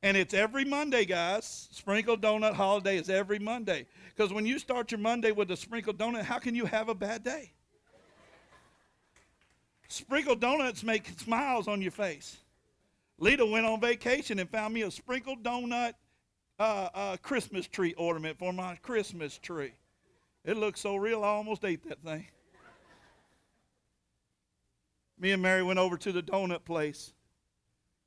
And 0.02 0.16
it's 0.16 0.34
every 0.34 0.64
Monday, 0.64 1.06
guys. 1.06 1.68
Sprinkled 1.70 2.20
Donut 2.20 2.52
Holiday 2.52 2.98
is 2.98 3.08
every 3.08 3.38
Monday. 3.38 3.86
Because 4.14 4.32
when 4.32 4.44
you 4.44 4.58
start 4.58 4.90
your 4.90 4.98
Monday 4.98 5.30
with 5.30 5.50
a 5.50 5.56
sprinkled 5.56 5.96
donut, 5.96 6.24
how 6.24 6.38
can 6.38 6.54
you 6.54 6.66
have 6.66 6.88
a 6.88 6.94
bad 6.94 7.22
day? 7.22 7.52
sprinkled 9.88 10.40
donuts 10.40 10.82
make 10.82 11.06
smiles 11.18 11.68
on 11.68 11.82
your 11.82 11.90
face. 11.90 12.38
Lita 13.18 13.44
went 13.44 13.66
on 13.66 13.78
vacation 13.80 14.38
and 14.38 14.48
found 14.50 14.74
me 14.74 14.82
a 14.82 14.90
sprinkled 14.90 15.42
donut 15.42 15.92
uh, 16.62 16.88
uh, 16.94 17.16
Christmas 17.22 17.66
tree 17.66 17.92
ornament 17.94 18.38
for 18.38 18.52
my 18.52 18.76
Christmas 18.76 19.36
tree. 19.38 19.72
It 20.44 20.56
looked 20.56 20.78
so 20.78 20.94
real, 20.96 21.24
I 21.24 21.28
almost 21.28 21.64
ate 21.64 21.88
that 21.88 22.02
thing. 22.02 22.26
Me 25.18 25.32
and 25.32 25.42
Mary 25.42 25.62
went 25.62 25.78
over 25.78 25.96
to 25.96 26.12
the 26.12 26.22
donut 26.22 26.64
place. 26.64 27.12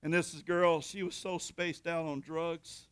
And 0.04 0.14
this 0.14 0.34
girl, 0.42 0.82
she 0.82 1.04
was 1.04 1.16
so 1.16 1.38
spaced 1.38 1.88
out 1.88 2.06
on 2.06 2.22
drugs. 2.22 2.88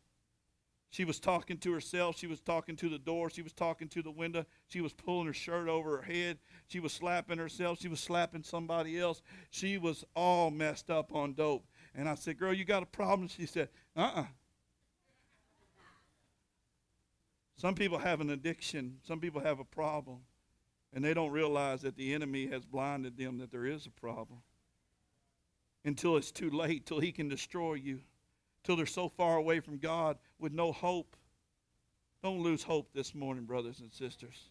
She 0.90 1.04
was 1.04 1.18
talking 1.18 1.58
to 1.58 1.72
herself. 1.72 2.18
She 2.18 2.26
was 2.26 2.40
talking 2.40 2.76
to 2.76 2.88
the 2.88 2.98
door. 2.98 3.30
She 3.30 3.42
was 3.42 3.52
talking 3.52 3.88
to 3.88 4.02
the 4.02 4.10
window. 4.10 4.44
She 4.68 4.80
was 4.80 4.92
pulling 4.92 5.26
her 5.26 5.32
shirt 5.32 5.68
over 5.68 5.96
her 5.96 6.02
head. 6.02 6.38
She 6.68 6.80
was 6.80 6.92
slapping 6.92 7.38
herself. 7.38 7.80
She 7.80 7.88
was 7.88 8.00
slapping 8.00 8.42
somebody 8.42 8.98
else. 9.00 9.22
She 9.50 9.78
was 9.78 10.04
all 10.14 10.50
messed 10.50 10.90
up 10.90 11.14
on 11.14 11.34
dope. 11.34 11.66
And 11.94 12.08
I 12.08 12.14
said, 12.16 12.38
Girl, 12.38 12.52
you 12.52 12.64
got 12.64 12.82
a 12.82 12.86
problem? 12.86 13.28
She 13.28 13.46
said, 13.46 13.68
Uh 13.96 14.00
uh-uh. 14.00 14.20
uh 14.20 14.24
Some 17.64 17.74
people 17.74 17.96
have 17.96 18.20
an 18.20 18.28
addiction, 18.28 18.98
some 19.08 19.20
people 19.20 19.40
have 19.40 19.58
a 19.58 19.64
problem, 19.64 20.18
and 20.92 21.02
they 21.02 21.14
don't 21.14 21.30
realize 21.30 21.80
that 21.80 21.96
the 21.96 22.12
enemy 22.12 22.46
has 22.48 22.62
blinded 22.62 23.16
them 23.16 23.38
that 23.38 23.50
there 23.50 23.64
is 23.64 23.86
a 23.86 23.90
problem 23.90 24.40
until 25.82 26.18
it's 26.18 26.30
too 26.30 26.50
late, 26.50 26.84
till 26.84 27.00
he 27.00 27.10
can 27.10 27.26
destroy 27.26 27.72
you, 27.72 28.00
till 28.64 28.76
they're 28.76 28.84
so 28.84 29.08
far 29.08 29.38
away 29.38 29.60
from 29.60 29.78
God 29.78 30.18
with 30.38 30.52
no 30.52 30.72
hope. 30.72 31.16
Don't 32.22 32.42
lose 32.42 32.62
hope 32.62 32.90
this 32.92 33.14
morning, 33.14 33.46
brothers 33.46 33.80
and 33.80 33.90
sisters. 33.90 34.50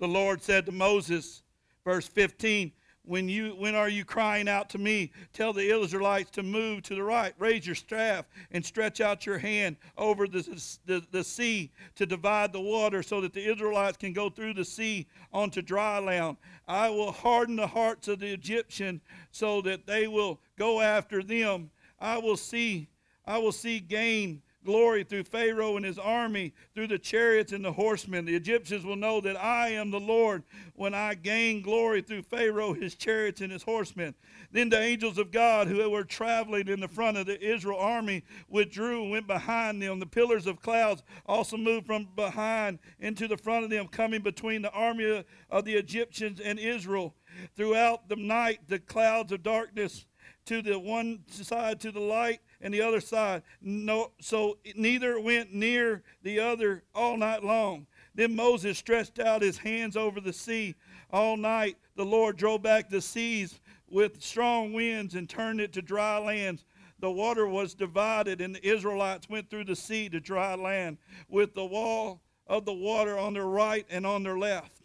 The 0.00 0.08
Lord 0.08 0.42
said 0.42 0.66
to 0.66 0.72
Moses, 0.72 1.44
verse 1.84 2.08
15, 2.08 2.72
when 3.04 3.28
you 3.28 3.50
when 3.50 3.74
are 3.74 3.88
you 3.88 4.04
crying 4.04 4.48
out 4.48 4.70
to 4.70 4.78
me? 4.78 5.10
Tell 5.32 5.52
the 5.52 5.80
israelites 5.82 6.30
to 6.32 6.42
move 6.42 6.82
to 6.84 6.94
the 6.94 7.02
right. 7.02 7.34
Raise 7.38 7.66
your 7.66 7.74
staff 7.74 8.26
and 8.52 8.64
stretch 8.64 9.00
out 9.00 9.26
your 9.26 9.38
hand 9.38 9.76
over 9.96 10.26
the, 10.26 10.42
the, 10.86 11.02
the 11.10 11.24
sea 11.24 11.70
to 11.96 12.06
divide 12.06 12.52
the 12.52 12.60
water 12.60 13.02
so 13.02 13.20
that 13.20 13.32
the 13.32 13.50
israelites 13.50 13.96
can 13.96 14.12
go 14.12 14.30
through 14.30 14.54
the 14.54 14.64
sea 14.64 15.06
onto 15.32 15.62
dry 15.62 15.98
land. 15.98 16.36
I 16.68 16.90
will 16.90 17.12
harden 17.12 17.56
the 17.56 17.66
hearts 17.66 18.08
of 18.08 18.20
the 18.20 18.32
egyptian 18.32 19.00
so 19.32 19.60
that 19.62 19.86
they 19.86 20.06
will 20.06 20.40
go 20.56 20.80
after 20.80 21.22
them. 21.22 21.70
I 22.00 22.18
will 22.18 22.36
see 22.36 22.88
i 23.24 23.38
will 23.38 23.52
see 23.52 23.78
gain 23.78 24.42
glory 24.64 25.04
through 25.04 25.24
Pharaoh 25.24 25.76
and 25.76 25.84
his 25.84 25.98
army, 25.98 26.54
through 26.74 26.88
the 26.88 26.98
chariots 26.98 27.52
and 27.52 27.64
the 27.64 27.72
horsemen. 27.72 28.24
The 28.24 28.34
Egyptians 28.34 28.84
will 28.84 28.96
know 28.96 29.20
that 29.20 29.36
I 29.36 29.70
am 29.70 29.90
the 29.90 30.00
Lord 30.00 30.42
when 30.74 30.94
I 30.94 31.14
gain 31.14 31.62
glory 31.62 32.02
through 32.02 32.22
Pharaoh, 32.22 32.72
his 32.72 32.94
chariots, 32.94 33.40
and 33.40 33.52
his 33.52 33.62
horsemen. 33.62 34.14
Then 34.50 34.68
the 34.68 34.80
angels 34.80 35.18
of 35.18 35.30
God 35.30 35.66
who 35.66 35.88
were 35.90 36.04
traveling 36.04 36.68
in 36.68 36.80
the 36.80 36.88
front 36.88 37.16
of 37.16 37.26
the 37.26 37.40
Israel 37.40 37.78
army 37.78 38.24
withdrew 38.48 39.02
and 39.02 39.10
went 39.10 39.26
behind 39.26 39.82
them. 39.82 39.98
The 39.98 40.06
pillars 40.06 40.46
of 40.46 40.60
clouds 40.60 41.02
also 41.26 41.56
moved 41.56 41.86
from 41.86 42.08
behind 42.14 42.78
into 42.98 43.28
the 43.28 43.36
front 43.36 43.64
of 43.64 43.70
them, 43.70 43.88
coming 43.88 44.22
between 44.22 44.62
the 44.62 44.72
army 44.72 45.24
of 45.50 45.64
the 45.64 45.74
Egyptians 45.74 46.40
and 46.40 46.58
Israel. 46.58 47.14
Throughout 47.56 48.08
the 48.08 48.16
night, 48.16 48.60
the 48.68 48.78
clouds 48.78 49.32
of 49.32 49.42
darkness 49.42 50.06
to 50.46 50.60
the 50.62 50.78
one 50.78 51.20
side 51.28 51.80
to 51.80 51.92
the 51.92 52.00
light 52.00 52.40
and 52.62 52.72
the 52.72 52.80
other 52.80 53.00
side. 53.00 53.42
No, 53.60 54.12
so 54.20 54.58
neither 54.76 55.20
went 55.20 55.52
near 55.52 56.02
the 56.22 56.40
other 56.40 56.84
all 56.94 57.16
night 57.16 57.44
long. 57.44 57.86
Then 58.14 58.36
Moses 58.36 58.78
stretched 58.78 59.18
out 59.18 59.42
his 59.42 59.58
hands 59.58 59.96
over 59.96 60.20
the 60.20 60.32
sea 60.32 60.74
all 61.10 61.36
night. 61.36 61.76
The 61.96 62.04
Lord 62.04 62.36
drove 62.36 62.62
back 62.62 62.88
the 62.88 63.00
seas 63.00 63.60
with 63.90 64.22
strong 64.22 64.72
winds 64.72 65.14
and 65.14 65.28
turned 65.28 65.60
it 65.60 65.72
to 65.74 65.82
dry 65.82 66.18
lands. 66.18 66.64
The 67.00 67.10
water 67.10 67.48
was 67.48 67.74
divided, 67.74 68.40
and 68.40 68.54
the 68.54 68.66
Israelites 68.66 69.28
went 69.28 69.50
through 69.50 69.64
the 69.64 69.76
sea 69.76 70.08
to 70.10 70.20
dry 70.20 70.54
land 70.54 70.98
with 71.28 71.52
the 71.52 71.64
wall 71.64 72.22
of 72.46 72.64
the 72.64 72.72
water 72.72 73.18
on 73.18 73.34
their 73.34 73.46
right 73.46 73.84
and 73.90 74.06
on 74.06 74.22
their 74.22 74.38
left. 74.38 74.82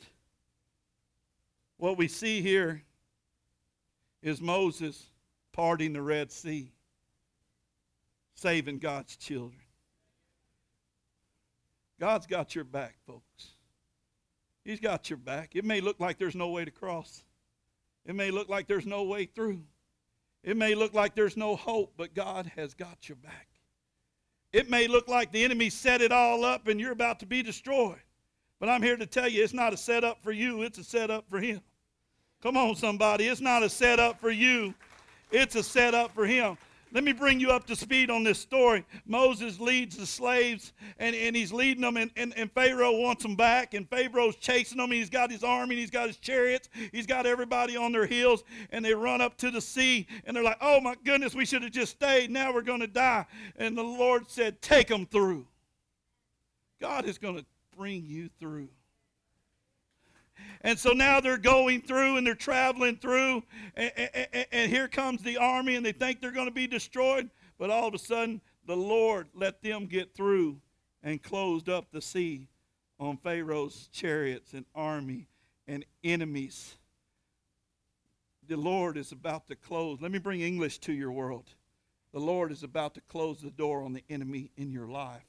What 1.77 1.97
we 1.97 2.07
see 2.07 2.41
here 2.41 2.81
is 4.23 4.41
Moses 4.41 5.11
parting 5.53 5.93
the 5.93 6.01
Red 6.01 6.31
Sea 6.31 6.71
saving 8.37 8.79
God's 8.79 9.17
children. 9.17 9.59
God's 11.99 12.27
got 12.27 12.53
your 12.55 12.63
back, 12.63 12.95
folks. 13.05 13.47
He's 14.63 14.79
got 14.79 15.09
your 15.09 15.17
back. 15.17 15.55
It 15.55 15.65
may 15.65 15.81
look 15.81 15.99
like 15.99 16.19
there's 16.19 16.35
no 16.35 16.49
way 16.49 16.63
to 16.63 16.71
cross. 16.71 17.23
It 18.05 18.15
may 18.15 18.31
look 18.31 18.47
like 18.47 18.67
there's 18.67 18.85
no 18.85 19.03
way 19.03 19.25
through. 19.25 19.61
It 20.43 20.55
may 20.55 20.75
look 20.75 20.93
like 20.93 21.15
there's 21.15 21.35
no 21.35 21.55
hope, 21.55 21.93
but 21.97 22.13
God 22.13 22.51
has 22.55 22.73
got 22.73 23.09
your 23.09 23.15
back. 23.17 23.47
It 24.53 24.69
may 24.69 24.87
look 24.87 25.07
like 25.07 25.31
the 25.31 25.43
enemy 25.43 25.69
set 25.69 26.01
it 26.01 26.11
all 26.11 26.45
up 26.45 26.67
and 26.67 26.79
you're 26.79 26.91
about 26.91 27.19
to 27.19 27.25
be 27.25 27.41
destroyed. 27.41 27.99
But 28.59 28.69
I'm 28.69 28.81
here 28.81 28.97
to 28.97 29.05
tell 29.05 29.27
you 29.27 29.43
it's 29.43 29.53
not 29.53 29.73
a 29.73 29.77
setup 29.77 30.21
for 30.21 30.31
you, 30.31 30.61
it's 30.61 30.77
a 30.77 30.83
setup 30.83 31.29
for 31.29 31.39
him. 31.39 31.61
Come 32.41 32.55
on, 32.55 32.75
somebody. 32.75 33.27
It's 33.27 33.41
not 33.41 33.63
a 33.63 33.69
setup 33.69 34.21
for 34.21 34.29
you, 34.29 34.73
it's 35.31 35.55
a 35.55 35.63
setup 35.63 36.13
for 36.13 36.25
him. 36.25 36.57
Let 36.93 37.03
me 37.03 37.11
bring 37.11 37.39
you 37.39 37.51
up 37.51 37.67
to 37.67 37.75
speed 37.75 38.09
on 38.09 38.23
this 38.23 38.39
story. 38.39 38.85
Moses 39.05 39.59
leads 39.59 39.97
the 39.97 40.05
slaves, 40.05 40.73
and, 40.99 41.15
and 41.15 41.35
he's 41.35 41.51
leading 41.51 41.81
them, 41.81 41.97
and, 41.97 42.11
and, 42.15 42.33
and 42.37 42.51
Pharaoh 42.51 42.97
wants 42.97 43.23
them 43.23 43.35
back, 43.35 43.73
and 43.73 43.89
Pharaoh's 43.89 44.37
chasing 44.37 44.77
them, 44.77 44.85
and 44.85 44.93
he's 44.93 45.09
got 45.09 45.29
his 45.29 45.43
army, 45.43 45.75
and 45.75 45.79
he's 45.79 45.91
got 45.91 46.07
his 46.07 46.17
chariots, 46.17 46.69
he's 46.91 47.05
got 47.05 47.25
everybody 47.25 47.75
on 47.75 47.91
their 47.91 48.05
heels, 48.05 48.43
and 48.71 48.83
they 48.83 48.93
run 48.93 49.19
up 49.19 49.37
to 49.37 49.51
the 49.51 49.61
sea, 49.61 50.07
and 50.25 50.35
they're 50.35 50.43
like, 50.43 50.57
oh 50.61 50.79
my 50.79 50.95
goodness, 51.03 51.35
we 51.35 51.45
should 51.45 51.63
have 51.63 51.71
just 51.71 51.91
stayed. 51.91 52.31
Now 52.31 52.53
we're 52.53 52.61
going 52.61 52.79
to 52.79 52.87
die. 52.87 53.25
And 53.57 53.77
the 53.77 53.83
Lord 53.83 54.29
said, 54.29 54.61
take 54.61 54.87
them 54.87 55.05
through. 55.05 55.47
God 56.79 57.05
is 57.05 57.17
going 57.17 57.37
to 57.37 57.45
bring 57.75 58.05
you 58.05 58.29
through. 58.39 58.69
And 60.61 60.77
so 60.77 60.91
now 60.91 61.19
they're 61.19 61.37
going 61.37 61.81
through 61.81 62.17
and 62.17 62.25
they're 62.25 62.35
traveling 62.35 62.97
through, 62.97 63.43
and, 63.75 63.91
and, 63.95 64.45
and, 64.51 64.71
here 64.71 64.87
comes 64.87 65.21
the 65.21 65.37
army, 65.37 65.75
and 65.75 65.85
they 65.85 65.91
think 65.91 66.19
they're 66.19 66.31
going 66.31 66.47
to 66.47 66.53
be 66.53 66.67
destroyed. 66.67 67.29
But 67.57 67.69
all 67.69 67.87
of 67.87 67.93
a 67.93 67.99
sudden, 67.99 68.41
the 68.65 68.75
Lord 68.75 69.27
let 69.33 69.61
them 69.61 69.85
get 69.85 70.13
through 70.13 70.59
and 71.03 71.21
closed 71.21 71.69
up 71.69 71.91
the 71.91 72.01
sea 72.01 72.47
on 72.99 73.17
Pharaoh's 73.17 73.87
chariots 73.91 74.53
and 74.53 74.65
army 74.75 75.27
and 75.67 75.85
enemies. 76.03 76.75
The 78.47 78.57
Lord 78.57 78.97
is 78.97 79.11
about 79.11 79.47
to 79.47 79.55
close. 79.55 79.99
Let 80.01 80.11
me 80.11 80.19
bring 80.19 80.41
English 80.41 80.79
to 80.79 80.93
your 80.93 81.11
world. 81.11 81.49
The 82.13 82.19
Lord 82.19 82.51
is 82.51 82.63
about 82.63 82.93
to 82.95 83.01
close 83.01 83.41
the 83.41 83.51
door 83.51 83.83
on 83.83 83.93
the 83.93 84.03
enemy 84.09 84.51
in 84.57 84.71
your 84.71 84.87
life. 84.87 85.25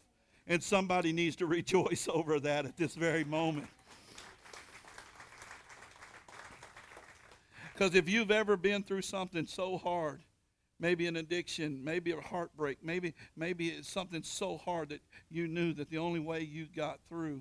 And 0.47 0.63
somebody 0.63 1.13
needs 1.13 1.37
to 1.37 1.47
rejoice 1.59 2.09
over 2.13 2.41
that 2.41 2.65
at 2.65 2.77
this 2.77 2.95
very 2.95 3.25
moment. 3.25 3.67
Because 7.79 7.95
if 7.95 8.09
you've 8.09 8.33
ever 8.33 8.57
been 8.57 8.83
through 8.83 9.03
something 9.03 9.47
so 9.47 9.79
hard, 9.79 10.25
maybe 10.81 11.07
an 11.07 11.15
addiction, 11.15 11.85
maybe 11.85 12.11
a 12.11 12.21
heartbreak, 12.21 12.79
maybe 12.83 13.15
maybe 13.37 13.69
it's 13.69 13.89
something 13.89 14.25
so 14.25 14.57
hard 14.57 14.89
that 14.89 15.01
you 15.31 15.47
knew 15.47 15.73
that 15.75 15.89
the 15.89 15.99
only 15.99 16.19
way 16.19 16.41
you 16.41 16.67
got 16.75 16.99
through 17.09 17.41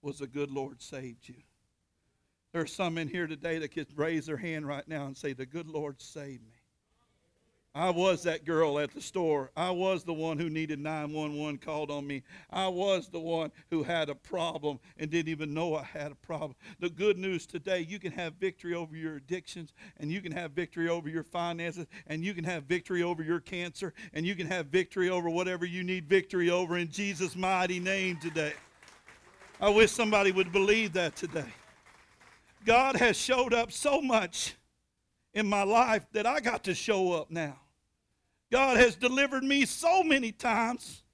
was 0.00 0.20
the 0.20 0.28
good 0.28 0.52
Lord 0.52 0.80
saved 0.80 1.28
you. 1.28 1.42
There 2.52 2.62
are 2.62 2.68
some 2.68 2.98
in 2.98 3.08
here 3.08 3.26
today 3.26 3.58
that 3.58 3.74
could 3.74 3.88
raise 3.98 4.26
their 4.26 4.36
hand 4.36 4.64
right 4.64 4.86
now 4.86 5.06
and 5.06 5.16
say, 5.16 5.32
The 5.32 5.44
good 5.44 5.66
Lord 5.66 6.00
saved 6.00 6.44
me. 6.46 6.57
I 7.74 7.90
was 7.90 8.24
that 8.24 8.44
girl 8.44 8.78
at 8.78 8.92
the 8.92 9.00
store. 9.00 9.50
I 9.56 9.70
was 9.70 10.02
the 10.02 10.12
one 10.12 10.38
who 10.38 10.50
needed 10.50 10.80
911 10.80 11.58
called 11.58 11.90
on 11.90 12.06
me. 12.06 12.24
I 12.50 12.66
was 12.66 13.08
the 13.08 13.20
one 13.20 13.52
who 13.70 13.82
had 13.82 14.08
a 14.08 14.14
problem 14.14 14.80
and 14.96 15.10
didn't 15.10 15.30
even 15.30 15.54
know 15.54 15.76
I 15.76 15.84
had 15.84 16.10
a 16.10 16.16
problem. 16.16 16.56
The 16.80 16.90
good 16.90 17.18
news 17.18 17.46
today, 17.46 17.80
you 17.80 17.98
can 17.98 18.10
have 18.12 18.34
victory 18.34 18.74
over 18.74 18.96
your 18.96 19.16
addictions 19.16 19.74
and 19.98 20.10
you 20.10 20.20
can 20.20 20.32
have 20.32 20.52
victory 20.52 20.88
over 20.88 21.08
your 21.08 21.22
finances 21.22 21.86
and 22.08 22.24
you 22.24 22.34
can 22.34 22.44
have 22.44 22.64
victory 22.64 23.02
over 23.02 23.22
your 23.22 23.40
cancer 23.40 23.92
and 24.12 24.26
you 24.26 24.34
can 24.34 24.46
have 24.46 24.66
victory 24.66 25.10
over 25.10 25.30
whatever 25.30 25.64
you 25.64 25.84
need 25.84 26.08
victory 26.08 26.50
over 26.50 26.78
in 26.78 26.90
Jesus' 26.90 27.36
mighty 27.36 27.78
name 27.78 28.16
today. 28.16 28.54
I 29.60 29.68
wish 29.68 29.92
somebody 29.92 30.32
would 30.32 30.52
believe 30.52 30.94
that 30.94 31.16
today. 31.16 31.52
God 32.64 32.96
has 32.96 33.16
showed 33.16 33.54
up 33.54 33.70
so 33.70 34.00
much 34.00 34.56
in 35.38 35.46
my 35.46 35.62
life 35.62 36.04
that 36.12 36.26
I 36.26 36.40
got 36.40 36.64
to 36.64 36.74
show 36.74 37.12
up 37.12 37.30
now. 37.30 37.56
God 38.50 38.76
has 38.76 38.96
delivered 38.96 39.44
me 39.44 39.66
so 39.66 40.02
many 40.02 40.32
times 40.32 41.04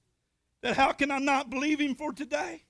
that 0.62 0.76
how 0.76 0.93
can 0.93 1.11
I 1.11 1.19
not 1.19 1.50
believe 1.50 1.78
Him 1.78 1.95
for 1.95 2.11
today? 2.11 2.62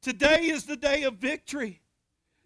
Today 0.00 0.44
is 0.44 0.64
the 0.64 0.76
day 0.76 1.02
of 1.02 1.16
victory. 1.16 1.82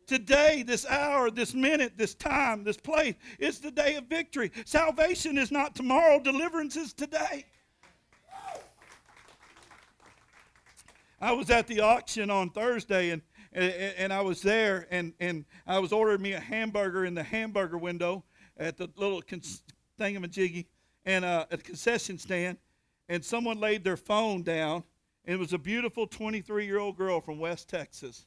Today, 0.09 0.65
this 0.67 0.85
hour, 0.85 1.31
this 1.31 1.55
minute, 1.55 1.93
this 1.97 2.15
time, 2.15 2.65
this 2.65 2.77
place, 2.77 3.15
it's 3.39 3.59
the 3.61 3.71
day 3.71 3.95
of 3.95 4.07
victory. 4.07 4.51
Salvation 4.65 5.39
is 5.39 5.53
not 5.53 5.77
tomorrow, 5.77 6.21
deliverance 6.21 6.77
is 6.77 6.93
today. 6.93 7.47
I 11.21 11.33
was 11.33 11.51
at 11.51 11.69
the 11.69 11.81
auction 11.81 12.31
on 12.31 12.51
Thursday 12.51 13.11
and 13.11 13.23
and, 13.57 13.95
and 13.97 14.13
I 14.13 14.21
was 14.21 14.43
there, 14.43 14.87
and, 14.91 15.15
and 15.19 15.47
I 15.67 15.79
was 15.79 15.91
ordering 15.91 16.21
me 16.21 16.35
a 16.35 16.41
hamburger 16.41 17.07
in 17.07 17.15
the 17.15 17.23
hamburger 17.23 17.79
window 17.79 18.23
at 18.57 18.77
the 18.77 18.91
little 18.97 19.23
cons- 19.23 19.63
thingamajiggy, 19.99 20.67
and 21.07 21.25
uh, 21.25 21.47
at 21.51 21.59
the 21.59 21.65
concession 21.65 22.19
stand, 22.19 22.59
and 23.09 23.25
someone 23.25 23.59
laid 23.59 23.83
their 23.83 23.97
phone 23.97 24.43
down, 24.43 24.85
and 25.25 25.35
it 25.35 25.39
was 25.39 25.55
a 25.55 25.59
beautiful 25.59 26.07
23 26.07 26.67
year 26.67 26.79
old 26.79 26.97
girl 26.97 27.21
from 27.21 27.39
West 27.39 27.69
Texas. 27.69 28.27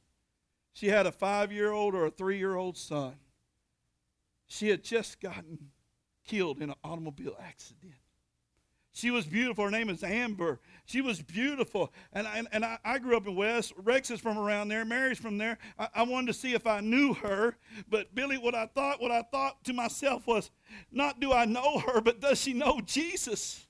She 0.73 0.87
had 0.87 1.05
a 1.05 1.11
five 1.11 1.51
year 1.51 1.71
old 1.71 1.93
or 1.93 2.07
a 2.07 2.11
three 2.11 2.37
year 2.37 2.55
old 2.55 2.77
son. 2.77 3.13
She 4.47 4.69
had 4.69 4.83
just 4.83 5.19
gotten 5.19 5.69
killed 6.25 6.61
in 6.61 6.69
an 6.69 6.75
automobile 6.83 7.37
accident. 7.39 7.93
She 8.91 9.11
was 9.11 9.25
beautiful. 9.25 9.65
Her 9.65 9.71
name 9.71 9.89
is 9.89 10.03
Amber. 10.03 10.59
She 10.85 11.01
was 11.01 11.21
beautiful. 11.21 11.93
And 12.11 12.27
I, 12.27 12.43
and 12.51 12.65
I, 12.65 12.79
I 12.83 12.97
grew 12.99 13.15
up 13.15 13.27
in 13.27 13.35
West. 13.35 13.73
Rex 13.77 14.09
is 14.09 14.19
from 14.19 14.37
around 14.37 14.69
there. 14.69 14.83
Mary's 14.83 15.19
from 15.19 15.37
there. 15.37 15.57
I, 15.77 15.87
I 15.95 16.03
wanted 16.03 16.27
to 16.27 16.33
see 16.33 16.53
if 16.53 16.65
I 16.65 16.79
knew 16.79 17.13
her. 17.15 17.55
But 17.89 18.13
Billy, 18.15 18.37
what 18.37 18.55
I 18.55 18.65
thought, 18.65 19.01
what 19.01 19.11
I 19.11 19.21
thought 19.21 19.63
to 19.65 19.73
myself 19.73 20.25
was, 20.25 20.49
not 20.91 21.19
do 21.19 21.31
I 21.31 21.45
know 21.45 21.79
her, 21.79 22.01
but 22.01 22.19
does 22.19 22.41
she 22.41 22.53
know 22.53 22.81
Jesus? 22.81 23.67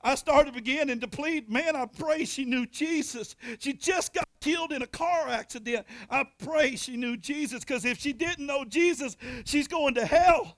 I 0.00 0.14
started 0.14 0.54
beginning 0.54 1.00
to 1.00 1.08
plead, 1.08 1.50
man, 1.50 1.74
I 1.74 1.86
pray 1.86 2.24
she 2.24 2.44
knew 2.44 2.66
Jesus. 2.66 3.34
She 3.58 3.72
just 3.72 4.14
got 4.14 4.28
killed 4.40 4.72
in 4.72 4.82
a 4.82 4.86
car 4.86 5.28
accident. 5.28 5.86
I 6.08 6.24
pray 6.38 6.76
she 6.76 6.96
knew 6.96 7.16
Jesus 7.16 7.60
because 7.60 7.84
if 7.84 7.98
she 7.98 8.12
didn't 8.12 8.46
know 8.46 8.64
Jesus, 8.64 9.16
she's 9.44 9.66
going 9.66 9.94
to 9.94 10.06
hell. 10.06 10.56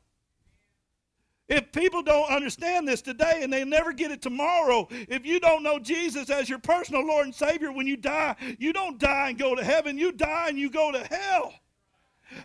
If 1.51 1.73
people 1.73 2.03
don't 2.03 2.31
understand 2.31 2.87
this 2.87 3.03
today 3.03 3.41
and 3.43 3.53
they 3.53 3.65
never 3.65 3.93
get 3.93 4.13
it 4.13 4.23
tomorrow, 4.23 4.87
if 4.91 5.27
you 5.27 5.41
don't 5.41 5.65
know 5.65 5.81
Jesus 5.81 6.31
as 6.31 6.49
your 6.49 6.61
personal 6.61 7.05
Lord 7.05 7.27
and 7.27 7.35
Savior 7.35 7.73
when 7.73 7.89
you 7.89 7.97
die, 7.97 8.37
you 8.61 8.73
don't 8.73 8.99
die 8.99 9.31
and 9.31 9.39
go 9.39 9.57
to 9.57 9.65
heaven, 9.65 9.99
you 9.99 10.13
die 10.13 10.49
and 10.49 10.59
you 10.59 10.71
go 10.71 10.93
to 10.93 11.05
hell. 11.05 11.53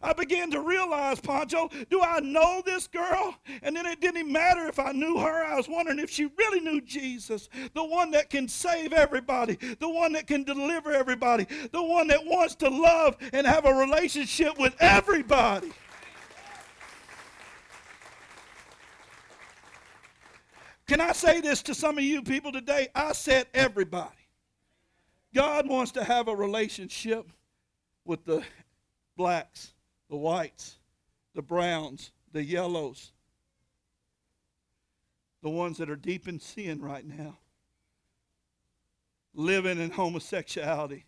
I 0.02 0.14
began 0.14 0.50
to 0.50 0.62
realize, 0.62 1.20
Poncho, 1.20 1.70
do 1.92 2.02
I 2.02 2.20
know 2.20 2.64
this 2.66 2.88
girl? 2.88 3.36
And 3.62 3.76
then 3.76 3.86
it 3.86 4.02
didn't 4.02 4.32
matter 4.32 4.68
if 4.68 4.80
I 4.80 4.92
knew 4.92 5.20
her. 5.20 5.46
I 5.46 5.56
was 5.56 5.70
wondering 5.70 6.00
if 6.00 6.10
she 6.10 6.26
really 6.38 6.60
knew 6.60 6.82
Jesus, 6.82 7.48
the 7.76 7.84
one 7.84 8.10
that 8.12 8.32
can 8.32 8.48
save 8.48 8.94
everybody, 8.94 9.60
the 9.80 9.90
one 9.90 10.14
that 10.14 10.26
can 10.26 10.44
deliver 10.44 10.92
everybody, 10.92 11.46
the 11.72 11.84
one 11.84 12.08
that 12.08 12.26
wants 12.26 12.56
to 12.56 12.70
love 12.70 13.18
and 13.34 13.46
have 13.46 13.66
a 13.66 13.74
relationship 13.74 14.58
with 14.58 14.76
everybody. 14.80 15.72
Can 20.88 21.02
I 21.02 21.14
say 21.14 21.42
this 21.42 21.64
to 21.64 21.76
some 21.76 21.98
of 21.98 22.04
you 22.04 22.22
people 22.22 22.52
today? 22.52 22.90
I 22.94 23.14
said 23.14 23.48
everybody. 23.54 24.12
God 25.34 25.68
wants 25.68 25.92
to 25.94 26.04
have 26.04 26.28
a 26.28 26.36
relationship 26.36 27.28
with 28.06 28.24
the 28.24 28.44
blacks, 29.18 29.74
the 30.10 30.16
whites, 30.16 30.78
the 31.34 31.42
browns, 31.42 32.12
the 32.32 32.44
yellows, 32.44 33.12
the 35.42 35.50
ones 35.50 35.78
that 35.78 35.90
are 35.90 35.96
deep 35.96 36.28
in 36.28 36.40
sin 36.40 36.82
right 36.82 37.06
now, 37.06 37.38
living 39.34 39.80
in 39.80 39.90
homosexuality, 39.90 41.06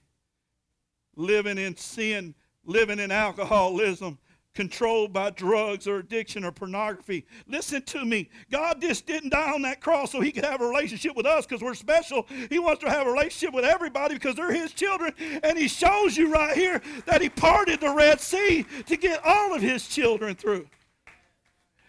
living 1.15 1.57
in 1.57 1.77
sin, 1.77 2.33
living 2.65 2.99
in 2.99 3.11
alcoholism, 3.11 4.17
controlled 4.57 5.13
by 5.13 5.29
drugs 5.29 5.87
or 5.87 5.97
addiction 5.97 6.43
or 6.43 6.51
pornography. 6.51 7.23
Listen 7.45 7.79
to 7.83 8.03
me. 8.03 8.27
God 8.49 8.81
just 8.81 9.05
didn't 9.05 9.29
die 9.29 9.51
on 9.53 9.61
that 9.61 9.81
cross 9.81 10.11
so 10.11 10.19
he 10.19 10.31
could 10.31 10.43
have 10.43 10.61
a 10.61 10.65
relationship 10.65 11.15
with 11.15 11.27
us 11.27 11.45
because 11.45 11.61
we're 11.61 11.75
special. 11.75 12.25
He 12.49 12.57
wants 12.57 12.81
to 12.81 12.89
have 12.89 13.05
a 13.05 13.11
relationship 13.11 13.53
with 13.53 13.65
everybody 13.65 14.15
because 14.15 14.33
they're 14.33 14.51
his 14.51 14.73
children. 14.73 15.13
And 15.43 15.59
he 15.59 15.67
shows 15.67 16.17
you 16.17 16.33
right 16.33 16.57
here 16.57 16.81
that 17.05 17.21
he 17.21 17.29
parted 17.29 17.81
the 17.81 17.93
Red 17.93 18.19
Sea 18.19 18.65
to 18.87 18.97
get 18.97 19.21
all 19.23 19.53
of 19.53 19.61
his 19.61 19.87
children 19.87 20.33
through. 20.33 20.67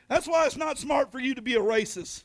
That's 0.08 0.28
why 0.28 0.44
it's 0.44 0.58
not 0.58 0.76
smart 0.76 1.10
for 1.10 1.20
you 1.20 1.34
to 1.36 1.42
be 1.42 1.54
a 1.54 1.62
racist. 1.62 2.24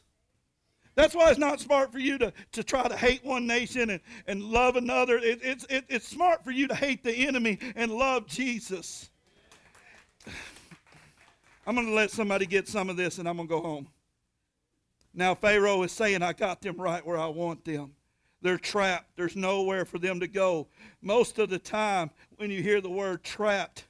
That's 0.95 1.15
why 1.15 1.29
it's 1.29 1.39
not 1.39 1.61
smart 1.61 1.93
for 1.93 1.99
you 1.99 2.17
to, 2.17 2.33
to 2.51 2.65
try 2.65 2.85
to 2.85 2.97
hate 2.97 3.23
one 3.23 3.47
nation 3.47 3.91
and, 3.91 4.01
and 4.27 4.43
love 4.43 4.75
another. 4.75 5.17
It, 5.19 5.39
it's, 5.41 5.65
it, 5.69 5.85
it's 5.87 6.05
smart 6.05 6.43
for 6.43 6.51
you 6.51 6.67
to 6.67 6.75
hate 6.75 7.01
the 7.01 7.13
enemy 7.13 7.59
and 7.77 7.93
love 7.93 8.27
Jesus. 8.27 9.09
I'm 11.65 11.75
going 11.75 11.87
to 11.87 11.93
let 11.93 12.11
somebody 12.11 12.45
get 12.45 12.67
some 12.67 12.89
of 12.89 12.97
this 12.97 13.17
and 13.17 13.27
I'm 13.27 13.37
going 13.37 13.47
to 13.47 13.53
go 13.53 13.61
home. 13.61 13.87
Now, 15.13 15.35
Pharaoh 15.35 15.83
is 15.83 15.91
saying, 15.91 16.23
I 16.23 16.33
got 16.33 16.61
them 16.61 16.77
right 16.77 17.05
where 17.05 17.17
I 17.17 17.27
want 17.27 17.63
them. 17.65 17.93
They're 18.41 18.57
trapped. 18.57 19.15
There's 19.15 19.35
nowhere 19.35 19.85
for 19.85 19.99
them 19.99 20.19
to 20.19 20.27
go. 20.27 20.67
Most 21.01 21.39
of 21.39 21.49
the 21.49 21.59
time, 21.59 22.09
when 22.37 22.51
you 22.51 22.61
hear 22.61 22.81
the 22.81 22.89
word 22.89 23.23
trapped, 23.23 23.85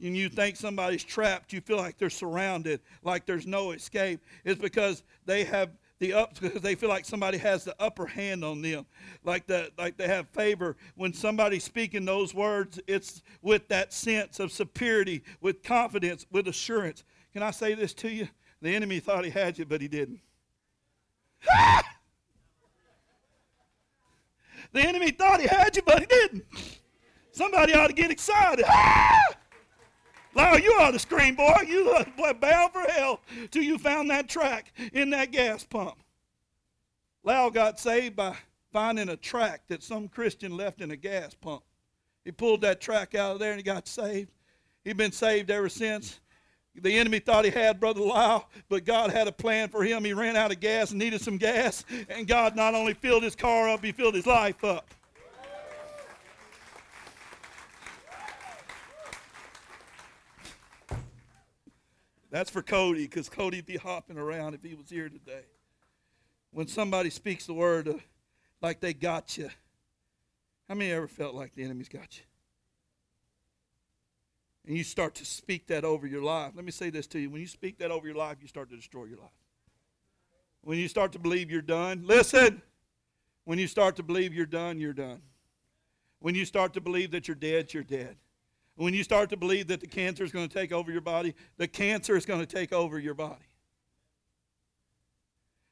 and 0.00 0.16
you 0.16 0.28
think 0.28 0.56
somebody's 0.56 1.02
trapped, 1.02 1.52
you 1.52 1.60
feel 1.60 1.76
like 1.76 1.98
they're 1.98 2.10
surrounded, 2.10 2.80
like 3.02 3.26
there's 3.26 3.46
no 3.46 3.72
escape. 3.72 4.20
It's 4.44 4.60
because 4.60 5.02
they 5.26 5.44
have 5.44 5.70
the 5.98 6.12
up 6.12 6.38
because 6.38 6.62
they 6.62 6.74
feel 6.74 6.88
like 6.88 7.04
somebody 7.04 7.38
has 7.38 7.64
the 7.64 7.74
upper 7.80 8.06
hand 8.06 8.44
on 8.44 8.62
them, 8.62 8.86
like 9.24 9.46
the 9.46 9.70
like 9.76 9.96
they 9.96 10.06
have 10.06 10.28
favor. 10.28 10.76
When 10.94 11.12
somebody's 11.12 11.64
speaking 11.64 12.04
those 12.04 12.32
words, 12.34 12.78
it's 12.86 13.22
with 13.42 13.68
that 13.68 13.92
sense 13.92 14.38
of 14.40 14.52
superiority, 14.52 15.24
with 15.40 15.62
confidence, 15.62 16.26
with 16.30 16.46
assurance. 16.48 17.04
Can 17.32 17.42
I 17.42 17.50
say 17.50 17.74
this 17.74 17.92
to 17.94 18.08
you? 18.08 18.28
The 18.62 18.74
enemy 18.74 19.00
thought 19.00 19.24
he 19.24 19.30
had 19.30 19.58
you, 19.58 19.64
but 19.64 19.80
he 19.80 19.88
didn't. 19.88 20.20
the 24.72 24.80
enemy 24.80 25.10
thought 25.10 25.40
he 25.40 25.46
had 25.46 25.76
you, 25.76 25.82
but 25.82 26.00
he 26.00 26.06
didn't. 26.06 26.44
Somebody 27.32 27.74
ought 27.74 27.88
to 27.88 27.92
get 27.92 28.10
excited. 28.10 28.64
Lyle, 30.34 30.58
you 30.58 30.70
ought 30.80 30.92
to 30.92 30.98
scream, 30.98 31.34
boy. 31.34 31.54
You 31.66 32.04
were 32.18 32.34
bound 32.34 32.72
for 32.72 32.82
hell 32.82 33.20
till 33.50 33.62
you 33.62 33.78
found 33.78 34.10
that 34.10 34.28
track 34.28 34.72
in 34.92 35.10
that 35.10 35.32
gas 35.32 35.64
pump. 35.64 35.96
Lyle 37.24 37.50
got 37.50 37.80
saved 37.80 38.16
by 38.16 38.36
finding 38.72 39.08
a 39.08 39.16
track 39.16 39.62
that 39.68 39.82
some 39.82 40.08
Christian 40.08 40.56
left 40.56 40.80
in 40.80 40.90
a 40.90 40.96
gas 40.96 41.34
pump. 41.34 41.62
He 42.24 42.32
pulled 42.32 42.60
that 42.60 42.80
track 42.80 43.14
out 43.14 43.32
of 43.32 43.38
there 43.38 43.52
and 43.52 43.58
he 43.58 43.62
got 43.62 43.88
saved. 43.88 44.30
He's 44.84 44.94
been 44.94 45.12
saved 45.12 45.50
ever 45.50 45.68
since. 45.68 46.20
The 46.74 46.96
enemy 46.96 47.18
thought 47.18 47.44
he 47.44 47.50
had 47.50 47.80
Brother 47.80 48.02
Lyle, 48.02 48.48
but 48.68 48.84
God 48.84 49.10
had 49.10 49.26
a 49.26 49.32
plan 49.32 49.68
for 49.68 49.82
him. 49.82 50.04
He 50.04 50.12
ran 50.12 50.36
out 50.36 50.52
of 50.52 50.60
gas 50.60 50.90
and 50.90 50.98
needed 50.98 51.20
some 51.20 51.36
gas, 51.36 51.84
and 52.08 52.28
God 52.28 52.54
not 52.54 52.74
only 52.74 52.94
filled 52.94 53.24
his 53.24 53.34
car 53.34 53.68
up, 53.68 53.84
he 53.84 53.90
filled 53.90 54.14
his 54.14 54.26
life 54.26 54.62
up. 54.62 54.88
That's 62.30 62.50
for 62.50 62.62
Cody, 62.62 63.04
because 63.04 63.28
Cody'd 63.28 63.66
be 63.66 63.76
hopping 63.76 64.18
around 64.18 64.54
if 64.54 64.62
he 64.62 64.74
was 64.74 64.90
here 64.90 65.08
today. 65.08 65.44
When 66.50 66.66
somebody 66.66 67.10
speaks 67.10 67.46
the 67.46 67.54
word 67.54 67.88
uh, 67.88 67.94
like 68.60 68.80
they 68.80 68.92
got 68.92 69.38
you, 69.38 69.48
how 70.68 70.74
many 70.74 70.92
ever 70.92 71.08
felt 71.08 71.34
like 71.34 71.54
the 71.54 71.64
enemy's 71.64 71.88
got 71.88 72.18
you? 72.18 72.24
And 74.66 74.76
you 74.76 74.84
start 74.84 75.14
to 75.16 75.24
speak 75.24 75.66
that 75.68 75.84
over 75.84 76.06
your 76.06 76.22
life. 76.22 76.52
Let 76.54 76.64
me 76.66 76.70
say 76.70 76.90
this 76.90 77.06
to 77.08 77.18
you. 77.18 77.30
When 77.30 77.40
you 77.40 77.46
speak 77.46 77.78
that 77.78 77.90
over 77.90 78.06
your 78.06 78.16
life, 78.16 78.36
you 78.42 78.48
start 78.48 78.68
to 78.68 78.76
destroy 78.76 79.04
your 79.04 79.16
life. 79.16 79.30
When 80.60 80.76
you 80.76 80.88
start 80.88 81.12
to 81.12 81.18
believe 81.18 81.50
you're 81.50 81.62
done, 81.62 82.02
listen. 82.04 82.60
When 83.44 83.58
you 83.58 83.66
start 83.66 83.96
to 83.96 84.02
believe 84.02 84.34
you're 84.34 84.44
done, 84.44 84.78
you're 84.78 84.92
done. 84.92 85.22
When 86.20 86.34
you 86.34 86.44
start 86.44 86.74
to 86.74 86.82
believe 86.82 87.12
that 87.12 87.28
you're 87.28 87.34
dead, 87.34 87.72
you're 87.72 87.82
dead. 87.82 88.16
When 88.78 88.94
you 88.94 89.02
start 89.02 89.28
to 89.30 89.36
believe 89.36 89.66
that 89.68 89.80
the 89.80 89.88
cancer 89.88 90.22
is 90.22 90.30
going 90.30 90.48
to 90.48 90.54
take 90.54 90.70
over 90.70 90.92
your 90.92 91.00
body, 91.00 91.34
the 91.56 91.66
cancer 91.66 92.16
is 92.16 92.24
going 92.24 92.38
to 92.38 92.46
take 92.46 92.72
over 92.72 93.00
your 93.00 93.14
body. 93.14 93.44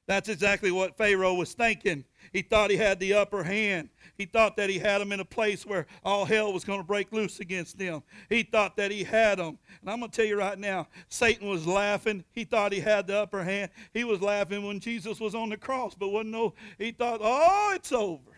That's 0.09 0.29
exactly 0.29 0.73
what 0.73 0.97
Pharaoh 0.97 1.35
was 1.35 1.53
thinking. 1.53 2.05
He 2.33 2.42
thought 2.42 2.71
he 2.71 2.77
had 2.77 2.99
the 2.99 3.14
upper 3.14 3.45
hand. 3.45 3.90
He 4.19 4.25
thought 4.25 4.57
that 4.57 4.71
he 4.71 4.81
had 4.81 5.01
them 5.01 5.12
in 5.12 5.21
a 5.21 5.25
place 5.25 5.64
where 5.64 5.87
all 6.05 6.25
hell 6.25 6.53
was 6.53 6.64
going 6.64 6.81
to 6.81 6.87
break 6.87 7.12
loose 7.12 7.38
against 7.38 7.79
them. 7.79 8.03
He 8.29 8.42
thought 8.42 8.77
that 8.77 8.90
he 8.90 9.05
had 9.05 9.38
them. 9.38 9.59
And 9.81 9.90
I'm 9.90 10.01
going 10.01 10.11
to 10.11 10.16
tell 10.16 10.27
you 10.27 10.37
right 10.37 10.59
now, 10.59 10.88
Satan 11.09 11.49
was 11.49 11.64
laughing. 11.64 12.25
He 12.33 12.45
thought 12.45 12.73
he 12.73 12.81
had 12.81 13.07
the 13.07 13.19
upper 13.19 13.45
hand. 13.45 13.71
He 13.95 14.03
was 14.03 14.21
laughing 14.21 14.66
when 14.66 14.81
Jesus 14.81 15.21
was 15.21 15.35
on 15.37 15.49
the 15.49 15.57
cross, 15.57 15.95
but 15.95 16.09
wasn't 16.09 16.33
no, 16.33 16.55
he 16.79 16.90
thought, 16.90 17.21
oh, 17.23 17.73
it's 17.75 17.92
over 17.92 18.36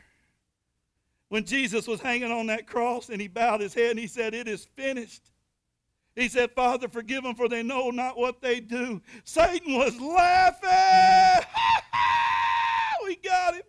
when 1.28 1.44
Jesus 1.44 1.86
was 1.86 2.00
hanging 2.00 2.32
on 2.32 2.46
that 2.46 2.66
cross 2.66 3.10
and 3.10 3.20
he 3.20 3.28
bowed 3.28 3.60
his 3.60 3.74
head 3.74 3.90
and 3.90 3.98
he 3.98 4.06
said, 4.06 4.34
It 4.34 4.48
is 4.48 4.66
finished. 4.76 5.30
He 6.14 6.28
said, 6.28 6.50
Father, 6.52 6.88
forgive 6.88 7.22
them 7.22 7.34
for 7.34 7.48
they 7.48 7.62
know 7.62 7.90
not 7.90 8.18
what 8.18 8.40
they 8.40 8.60
do. 8.60 9.00
Satan 9.24 9.78
was 9.78 10.00
laughing. 10.00 11.46
we 13.04 13.16
got 13.16 13.54
him. 13.54 13.62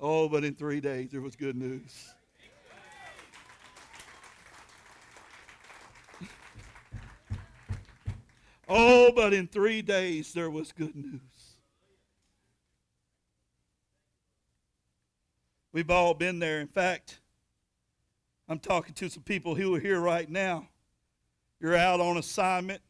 Oh, 0.00 0.28
but 0.28 0.42
in 0.42 0.54
three 0.54 0.80
days 0.80 1.10
there 1.10 1.20
was 1.20 1.36
good 1.36 1.56
news. 1.56 2.14
Oh, 8.74 9.12
but 9.14 9.34
in 9.34 9.48
three 9.48 9.82
days 9.82 10.32
there 10.32 10.48
was 10.48 10.72
good 10.72 10.96
news. 10.96 11.31
We've 15.72 15.90
all 15.90 16.14
been 16.14 16.38
there. 16.38 16.60
In 16.60 16.68
fact, 16.68 17.20
I'm 18.48 18.58
talking 18.58 18.94
to 18.94 19.08
some 19.08 19.22
people 19.22 19.54
who 19.54 19.74
are 19.74 19.80
here 19.80 20.00
right 20.00 20.28
now. 20.28 20.68
You're 21.60 21.76
out 21.76 22.00
on 22.00 22.18
assignment. 22.18 22.82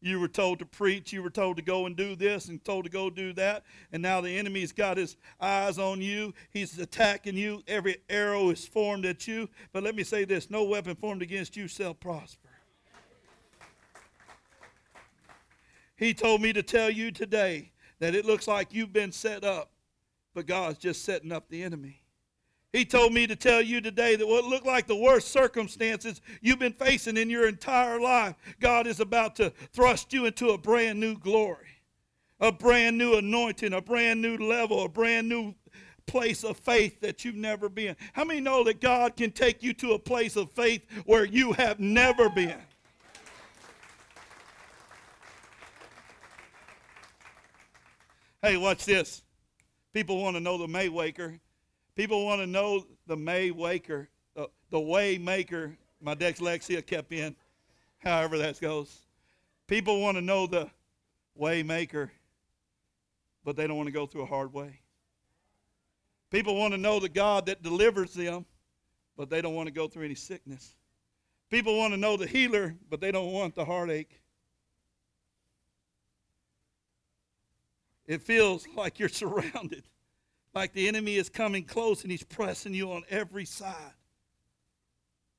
You 0.00 0.20
were 0.20 0.28
told 0.28 0.58
to 0.58 0.66
preach. 0.66 1.12
You 1.12 1.22
were 1.22 1.30
told 1.30 1.56
to 1.56 1.62
go 1.62 1.86
and 1.86 1.96
do 1.96 2.14
this 2.14 2.48
and 2.48 2.62
told 2.64 2.84
to 2.84 2.90
go 2.90 3.08
do 3.08 3.32
that. 3.34 3.64
And 3.92 4.02
now 4.02 4.20
the 4.20 4.30
enemy's 4.30 4.72
got 4.72 4.96
his 4.96 5.16
eyes 5.40 5.78
on 5.78 6.00
you. 6.00 6.34
He's 6.50 6.78
attacking 6.78 7.36
you. 7.36 7.62
Every 7.66 7.96
arrow 8.08 8.50
is 8.50 8.66
formed 8.66 9.06
at 9.06 9.26
you. 9.26 9.48
But 9.72 9.82
let 9.82 9.94
me 9.94 10.04
say 10.04 10.24
this 10.24 10.50
no 10.50 10.64
weapon 10.64 10.96
formed 10.96 11.22
against 11.22 11.56
you 11.56 11.68
shall 11.68 11.94
prosper. 11.94 12.48
He 15.96 16.14
told 16.14 16.42
me 16.42 16.52
to 16.52 16.64
tell 16.64 16.90
you 16.90 17.12
today 17.12 17.70
that 18.00 18.16
it 18.16 18.24
looks 18.24 18.48
like 18.48 18.74
you've 18.74 18.92
been 18.92 19.12
set 19.12 19.44
up, 19.44 19.70
but 20.34 20.46
God's 20.46 20.78
just 20.78 21.04
setting 21.04 21.30
up 21.30 21.48
the 21.48 21.62
enemy. 21.62 22.01
He 22.72 22.86
told 22.86 23.12
me 23.12 23.26
to 23.26 23.36
tell 23.36 23.60
you 23.60 23.82
today 23.82 24.16
that 24.16 24.26
what 24.26 24.44
looked 24.44 24.64
like 24.64 24.86
the 24.86 24.96
worst 24.96 25.28
circumstances 25.28 26.22
you've 26.40 26.58
been 26.58 26.72
facing 26.72 27.18
in 27.18 27.28
your 27.28 27.46
entire 27.46 28.00
life, 28.00 28.34
God 28.60 28.86
is 28.86 28.98
about 28.98 29.36
to 29.36 29.50
thrust 29.72 30.12
you 30.14 30.24
into 30.24 30.50
a 30.50 30.58
brand 30.58 30.98
new 30.98 31.18
glory, 31.18 31.82
a 32.40 32.50
brand 32.50 32.96
new 32.96 33.16
anointing, 33.16 33.74
a 33.74 33.82
brand 33.82 34.22
new 34.22 34.38
level, 34.38 34.84
a 34.84 34.88
brand 34.88 35.28
new 35.28 35.54
place 36.06 36.44
of 36.44 36.56
faith 36.56 36.98
that 37.00 37.26
you've 37.26 37.34
never 37.34 37.68
been. 37.68 37.94
How 38.14 38.24
many 38.24 38.40
know 38.40 38.64
that 38.64 38.80
God 38.80 39.16
can 39.16 39.32
take 39.32 39.62
you 39.62 39.74
to 39.74 39.92
a 39.92 39.98
place 39.98 40.36
of 40.36 40.50
faith 40.50 40.82
where 41.04 41.26
you 41.26 41.52
have 41.52 41.78
never 41.78 42.30
been? 42.30 42.58
Hey, 48.40 48.56
watch 48.56 48.86
this. 48.86 49.22
People 49.92 50.22
want 50.22 50.36
to 50.36 50.40
know 50.40 50.56
the 50.56 50.66
Maywaker. 50.66 51.38
People 51.94 52.24
want 52.24 52.40
to 52.40 52.46
know 52.46 52.86
the 53.06 53.16
Maywaker, 53.16 54.06
the, 54.34 54.44
uh, 54.44 54.46
the 54.70 54.80
way 54.80 55.18
maker. 55.18 55.76
My 56.00 56.14
dyslexia 56.14 56.84
kept 56.84 57.12
in, 57.12 57.36
however 57.98 58.38
that 58.38 58.60
goes. 58.60 59.06
People 59.66 60.00
want 60.00 60.16
to 60.16 60.22
know 60.22 60.46
the 60.46 60.70
way 61.34 61.62
maker, 61.62 62.10
but 63.44 63.56
they 63.56 63.66
don't 63.66 63.76
want 63.76 63.88
to 63.88 63.92
go 63.92 64.06
through 64.06 64.22
a 64.22 64.26
hard 64.26 64.52
way. 64.52 64.80
People 66.30 66.56
want 66.56 66.72
to 66.72 66.78
know 66.78 66.98
the 66.98 67.10
God 67.10 67.46
that 67.46 67.62
delivers 67.62 68.14
them, 68.14 68.46
but 69.16 69.28
they 69.28 69.42
don't 69.42 69.54
want 69.54 69.66
to 69.66 69.72
go 69.72 69.86
through 69.86 70.04
any 70.04 70.14
sickness. 70.14 70.74
People 71.50 71.76
want 71.76 71.92
to 71.92 71.98
know 71.98 72.16
the 72.16 72.26
healer, 72.26 72.74
but 72.88 73.00
they 73.00 73.12
don't 73.12 73.32
want 73.32 73.54
the 73.54 73.64
heartache. 73.64 74.18
It 78.06 78.22
feels 78.22 78.66
like 78.76 78.98
you're 78.98 79.10
surrounded 79.10 79.84
like 80.54 80.72
the 80.72 80.88
enemy 80.88 81.16
is 81.16 81.28
coming 81.28 81.64
close 81.64 82.02
and 82.02 82.10
he's 82.10 82.22
pressing 82.22 82.74
you 82.74 82.92
on 82.92 83.02
every 83.08 83.44
side. 83.44 83.94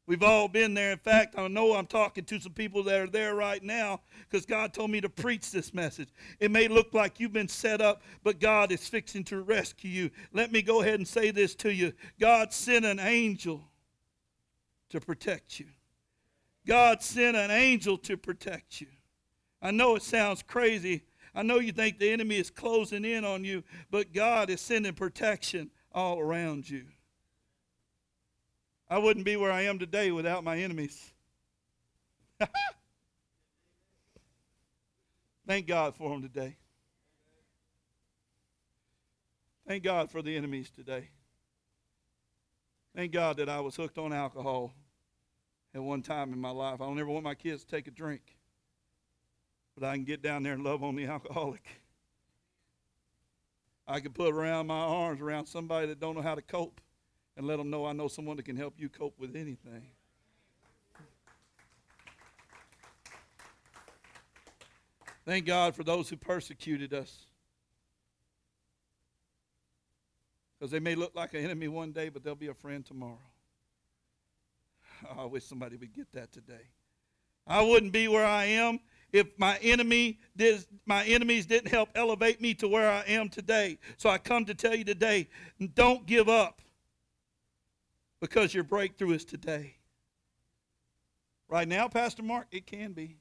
We've 0.05 0.23
all 0.23 0.49
been 0.49 0.73
there. 0.73 0.91
In 0.91 0.97
fact, 0.97 1.35
I 1.37 1.47
know 1.47 1.75
I'm 1.75 1.85
talking 1.85 2.25
to 2.25 2.39
some 2.39 2.51
people 2.51 2.83
that 2.83 2.99
are 2.99 3.07
there 3.07 3.35
right 3.35 3.63
now 3.63 4.01
because 4.29 4.45
God 4.45 4.73
told 4.73 4.91
me 4.91 4.99
to 4.99 5.07
preach 5.07 5.49
this 5.49 5.73
message. 5.73 6.09
It 6.41 6.51
may 6.51 6.67
look 6.67 6.93
like 6.93 7.21
you've 7.21 7.31
been 7.31 7.47
set 7.47 7.79
up, 7.79 8.01
but 8.21 8.41
God 8.41 8.73
is 8.73 8.87
fixing 8.87 9.23
to 9.25 9.41
rescue 9.41 9.89
you. 9.89 10.11
Let 10.33 10.51
me 10.51 10.61
go 10.61 10.81
ahead 10.81 10.95
and 10.95 11.07
say 11.07 11.31
this 11.31 11.55
to 11.55 11.73
you 11.73 11.93
God 12.19 12.51
sent 12.51 12.83
an 12.83 12.99
angel 12.99 13.63
to 14.89 14.99
protect 14.99 15.59
you. 15.59 15.67
God 16.67 17.01
sent 17.01 17.37
an 17.37 17.51
angel 17.51 17.97
to 17.99 18.17
protect 18.17 18.81
you. 18.81 18.87
I 19.61 19.71
know 19.71 19.95
it 19.95 20.03
sounds 20.03 20.43
crazy, 20.43 21.03
I 21.35 21.41
know 21.41 21.59
you 21.59 21.71
think 21.71 21.97
the 21.97 22.11
enemy 22.11 22.37
is 22.37 22.49
closing 22.49 23.05
in 23.05 23.25
on 23.25 23.43
you, 23.43 23.63
but 23.89 24.13
God 24.13 24.49
is 24.49 24.61
sending 24.61 24.93
protection 24.93 25.71
all 25.91 26.19
around 26.19 26.69
you. 26.69 26.85
I 28.87 28.99
wouldn't 28.99 29.25
be 29.25 29.35
where 29.35 29.51
I 29.51 29.61
am 29.63 29.79
today 29.79 30.11
without 30.11 30.43
my 30.43 30.57
enemies. 30.57 31.11
Thank 35.47 35.65
God 35.67 35.95
for 35.95 36.09
them 36.11 36.21
today. 36.21 36.57
Thank 39.67 39.83
God 39.83 40.11
for 40.11 40.21
the 40.21 40.35
enemies 40.37 40.69
today. 40.69 41.09
Thank 42.95 43.11
God 43.11 43.37
that 43.37 43.49
I 43.49 43.59
was 43.59 43.75
hooked 43.75 43.97
on 43.97 44.13
alcohol 44.13 44.73
at 45.73 45.81
one 45.81 46.03
time 46.03 46.31
in 46.31 46.39
my 46.39 46.51
life. 46.51 46.79
I 46.79 46.85
don't 46.85 46.99
ever 46.99 47.09
want 47.09 47.23
my 47.23 47.33
kids 47.33 47.63
to 47.63 47.71
take 47.71 47.87
a 47.87 47.91
drink 47.91 48.35
but 49.77 49.87
I 49.87 49.95
can 49.95 50.03
get 50.03 50.21
down 50.21 50.43
there 50.43 50.53
and 50.53 50.63
love 50.63 50.83
on 50.83 50.95
the 50.95 51.05
alcoholic. 51.05 51.65
I 53.87 53.99
can 53.99 54.13
put 54.13 54.33
around 54.33 54.67
my 54.67 54.79
arms 54.79 55.21
around 55.21 55.47
somebody 55.47 55.87
that 55.87 55.99
don't 55.99 56.15
know 56.15 56.21
how 56.21 56.35
to 56.35 56.41
cope 56.41 56.79
and 57.35 57.45
let 57.45 57.57
them 57.57 57.69
know 57.69 57.85
I 57.85 57.93
know 57.93 58.07
someone 58.07 58.37
that 58.37 58.43
can 58.43 58.55
help 58.55 58.75
you 58.77 58.89
cope 58.89 59.19
with 59.19 59.35
anything. 59.35 59.87
Thank 65.25 65.45
God 65.45 65.75
for 65.75 65.83
those 65.83 66.09
who 66.09 66.17
persecuted 66.17 66.93
us. 66.93 67.25
Because 70.59 70.71
they 70.71 70.79
may 70.79 70.95
look 70.95 71.15
like 71.15 71.33
an 71.33 71.43
enemy 71.43 71.67
one 71.67 71.91
day, 71.91 72.09
but 72.09 72.23
they'll 72.23 72.35
be 72.35 72.47
a 72.47 72.53
friend 72.53 72.85
tomorrow. 72.85 73.19
I 75.17 75.25
wish 75.25 75.43
somebody 75.45 75.75
would 75.77 75.93
get 75.93 76.11
that 76.13 76.31
today. 76.31 76.67
I 77.45 77.61
wouldn't 77.61 77.91
be 77.91 78.07
where 78.07 78.25
I 78.25 78.45
am 78.45 78.79
if 79.13 79.27
my 79.37 79.57
enemy 79.59 80.19
did, 80.35 80.65
my 80.87 81.05
enemies 81.05 81.45
didn't 81.45 81.69
help 81.69 81.89
elevate 81.93 82.41
me 82.41 82.55
to 82.55 82.67
where 82.67 82.89
I 82.89 83.01
am 83.01 83.29
today. 83.29 83.77
So 83.97 84.09
I 84.09 84.17
come 84.17 84.43
to 84.45 84.55
tell 84.55 84.73
you 84.73 84.83
today, 84.83 85.29
don't 85.75 86.05
give 86.07 86.27
up 86.27 86.61
because 88.19 88.55
your 88.55 88.63
breakthrough 88.63 89.11
is 89.11 89.23
today. 89.23 89.75
Right 91.47 91.67
now, 91.67 91.87
Pastor 91.87 92.23
Mark, 92.23 92.47
it 92.51 92.65
can 92.65 92.93
be. 92.93 93.17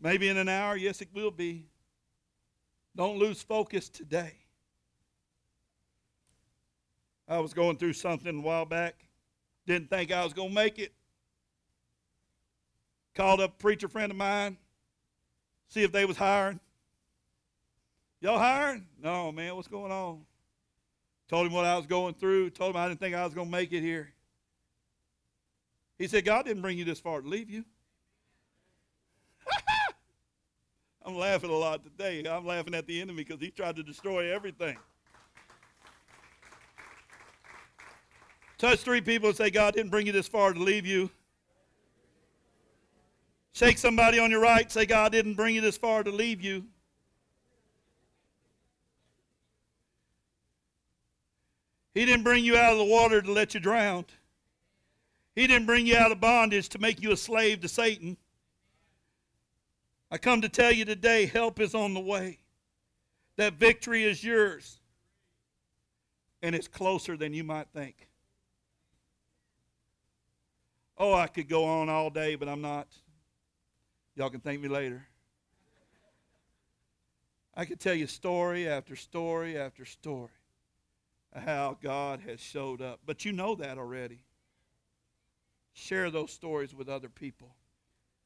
Maybe 0.00 0.28
in 0.28 0.36
an 0.36 0.48
hour, 0.48 0.76
yes, 0.76 1.00
it 1.00 1.08
will 1.14 1.30
be. 1.30 1.66
Don't 2.96 3.18
lose 3.18 3.40
focus 3.42 3.88
today. 3.88 4.34
I 7.28 7.38
was 7.38 7.54
going 7.54 7.76
through 7.76 7.92
something 7.92 8.38
a 8.38 8.42
while 8.42 8.64
back. 8.64 9.06
Didn't 9.66 9.88
think 9.88 10.10
I 10.10 10.24
was 10.24 10.32
going 10.32 10.48
to 10.48 10.54
make 10.54 10.80
it. 10.80 10.92
Called 13.14 13.40
up 13.40 13.50
a 13.50 13.62
preacher 13.62 13.86
friend 13.86 14.10
of 14.10 14.18
mine 14.18 14.58
see 15.68 15.82
if 15.82 15.92
they 15.92 16.04
was 16.04 16.16
hiring. 16.16 16.60
Y'all 18.20 18.38
hiring? 18.38 18.86
No, 19.02 19.30
man, 19.32 19.54
what's 19.54 19.68
going 19.68 19.92
on? 19.92 20.22
Told 21.28 21.46
him 21.46 21.52
what 21.52 21.64
I 21.64 21.76
was 21.76 21.86
going 21.86 22.14
through. 22.14 22.50
Told 22.50 22.74
him 22.74 22.80
I 22.80 22.88
didn't 22.88 23.00
think 23.00 23.14
I 23.14 23.24
was 23.24 23.34
going 23.34 23.48
to 23.48 23.52
make 23.52 23.72
it 23.72 23.80
here. 23.80 24.12
He 25.98 26.06
said, 26.06 26.24
God 26.24 26.44
didn't 26.44 26.62
bring 26.62 26.76
you 26.76 26.84
this 26.84 27.00
far 27.00 27.20
to 27.20 27.28
leave 27.28 27.50
you. 27.50 27.64
I'm 31.04 31.16
laughing 31.16 31.50
a 31.50 31.54
lot 31.54 31.82
today. 31.82 32.24
I'm 32.28 32.46
laughing 32.46 32.74
at 32.74 32.86
the 32.86 33.00
enemy 33.00 33.24
because 33.24 33.40
he 33.40 33.50
tried 33.50 33.76
to 33.76 33.82
destroy 33.82 34.34
everything. 34.34 34.76
Touch 38.58 38.80
three 38.80 39.00
people 39.00 39.28
and 39.28 39.36
say, 39.36 39.50
God 39.50 39.74
didn't 39.74 39.90
bring 39.90 40.06
you 40.06 40.12
this 40.12 40.28
far 40.28 40.52
to 40.52 40.58
leave 40.60 40.86
you. 40.86 41.10
Shake 43.54 43.78
somebody 43.78 44.18
on 44.18 44.32
your 44.32 44.40
right. 44.40 44.70
Say, 44.70 44.84
God 44.84 45.12
didn't 45.12 45.34
bring 45.34 45.54
you 45.54 45.60
this 45.60 45.78
far 45.78 46.02
to 46.02 46.10
leave 46.10 46.42
you. 46.42 46.64
He 51.94 52.04
didn't 52.04 52.24
bring 52.24 52.44
you 52.44 52.56
out 52.56 52.72
of 52.72 52.78
the 52.78 52.84
water 52.84 53.22
to 53.22 53.32
let 53.32 53.54
you 53.54 53.60
drown. 53.60 54.06
He 55.36 55.46
didn't 55.46 55.66
bring 55.66 55.86
you 55.86 55.96
out 55.96 56.10
of 56.10 56.20
bondage 56.20 56.68
to 56.70 56.80
make 56.80 57.00
you 57.00 57.12
a 57.12 57.16
slave 57.16 57.60
to 57.60 57.68
Satan. 57.68 58.16
I 60.10 60.18
come 60.18 60.40
to 60.42 60.48
tell 60.48 60.72
you 60.72 60.84
today 60.84 61.26
help 61.26 61.60
is 61.60 61.76
on 61.76 61.94
the 61.94 62.00
way. 62.00 62.40
That 63.36 63.54
victory 63.54 64.02
is 64.02 64.24
yours. 64.24 64.80
And 66.42 66.56
it's 66.56 66.68
closer 66.68 67.16
than 67.16 67.32
you 67.32 67.44
might 67.44 67.68
think. 67.68 68.08
Oh, 70.98 71.14
I 71.14 71.28
could 71.28 71.48
go 71.48 71.64
on 71.64 71.88
all 71.88 72.10
day, 72.10 72.34
but 72.34 72.48
I'm 72.48 72.60
not. 72.60 72.88
Y'all 74.16 74.30
can 74.30 74.40
thank 74.40 74.60
me 74.60 74.68
later. 74.68 75.06
I 77.54 77.64
could 77.64 77.80
tell 77.80 77.94
you 77.94 78.06
story 78.06 78.68
after 78.68 78.96
story 78.96 79.56
after 79.56 79.84
story 79.84 80.30
how 81.34 81.76
God 81.82 82.20
has 82.26 82.40
showed 82.40 82.80
up. 82.80 83.00
But 83.04 83.24
you 83.24 83.32
know 83.32 83.54
that 83.56 83.78
already. 83.78 84.20
Share 85.72 86.10
those 86.10 86.32
stories 86.32 86.74
with 86.74 86.88
other 86.88 87.08
people. 87.08 87.54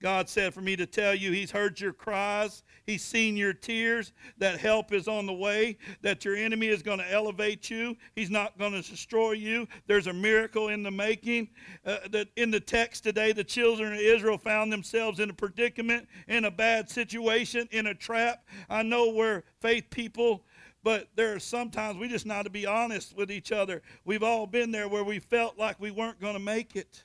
God 0.01 0.29
said 0.29 0.55
for 0.55 0.61
me 0.61 0.77
to 0.77 0.87
tell 0.87 1.15
you, 1.15 1.33
He's 1.33 1.51
heard 1.51 1.81
your 1.81 1.93
cries, 1.93 2.63
He's 2.87 3.03
seen 3.03 3.37
your 3.37 3.53
tears, 3.53 4.13
that 4.39 4.61
help 4.61 4.93
is 4.93 5.09
on 5.09 5.27
the 5.27 5.33
way, 5.33 5.77
that 6.03 6.25
your 6.25 6.37
enemy 6.37 6.69
is 6.69 6.83
going 6.83 6.99
to 6.99 7.13
elevate 7.13 7.69
you, 7.69 7.97
He's 8.15 8.31
not 8.31 8.57
going 8.59 8.73
to 8.73 8.83
destroy 8.83 9.33
you. 9.33 9.67
There's 9.87 10.07
a 10.07 10.13
miracle 10.13 10.69
in 10.69 10.83
the 10.83 10.91
making. 10.91 11.49
Uh, 11.85 11.99
that 12.11 12.29
in 12.37 12.51
the 12.51 12.61
text 12.61 13.03
today, 13.03 13.33
the 13.33 13.45
children 13.45 13.93
of 13.93 13.99
Israel 13.99 14.39
found 14.39 14.73
themselves 14.73 15.21
in 15.21 15.31
a 15.31 15.35
predicament, 15.35 16.09
in 16.29 16.45
a 16.45 16.51
bad 16.51 16.89
situation, 16.89 17.69
in 17.73 17.89
a 17.89 17.95
trap. 17.95 18.47
I 18.71 18.83
know 18.83 19.11
we're 19.11 19.43
faith 19.61 19.91
people 19.91 20.45
But 20.85 21.09
there 21.17 21.35
are 21.35 21.41
sometimes 21.41 21.99
we 21.99 22.09
just 22.09 22.25
need 22.27 22.45
to 22.45 22.51
be 22.51 22.67
honest 22.67 23.17
with 23.17 23.31
each 23.31 23.53
other. 23.53 23.83
We've 24.05 24.23
all 24.23 24.47
been 24.47 24.71
there 24.71 24.89
where 24.89 25.05
we 25.05 25.19
felt 25.19 25.59
like 25.59 25.79
we 25.81 25.91
weren't 25.91 26.21
going 26.21 26.35
to 26.35 26.41
make 26.41 26.77
it. 26.77 27.05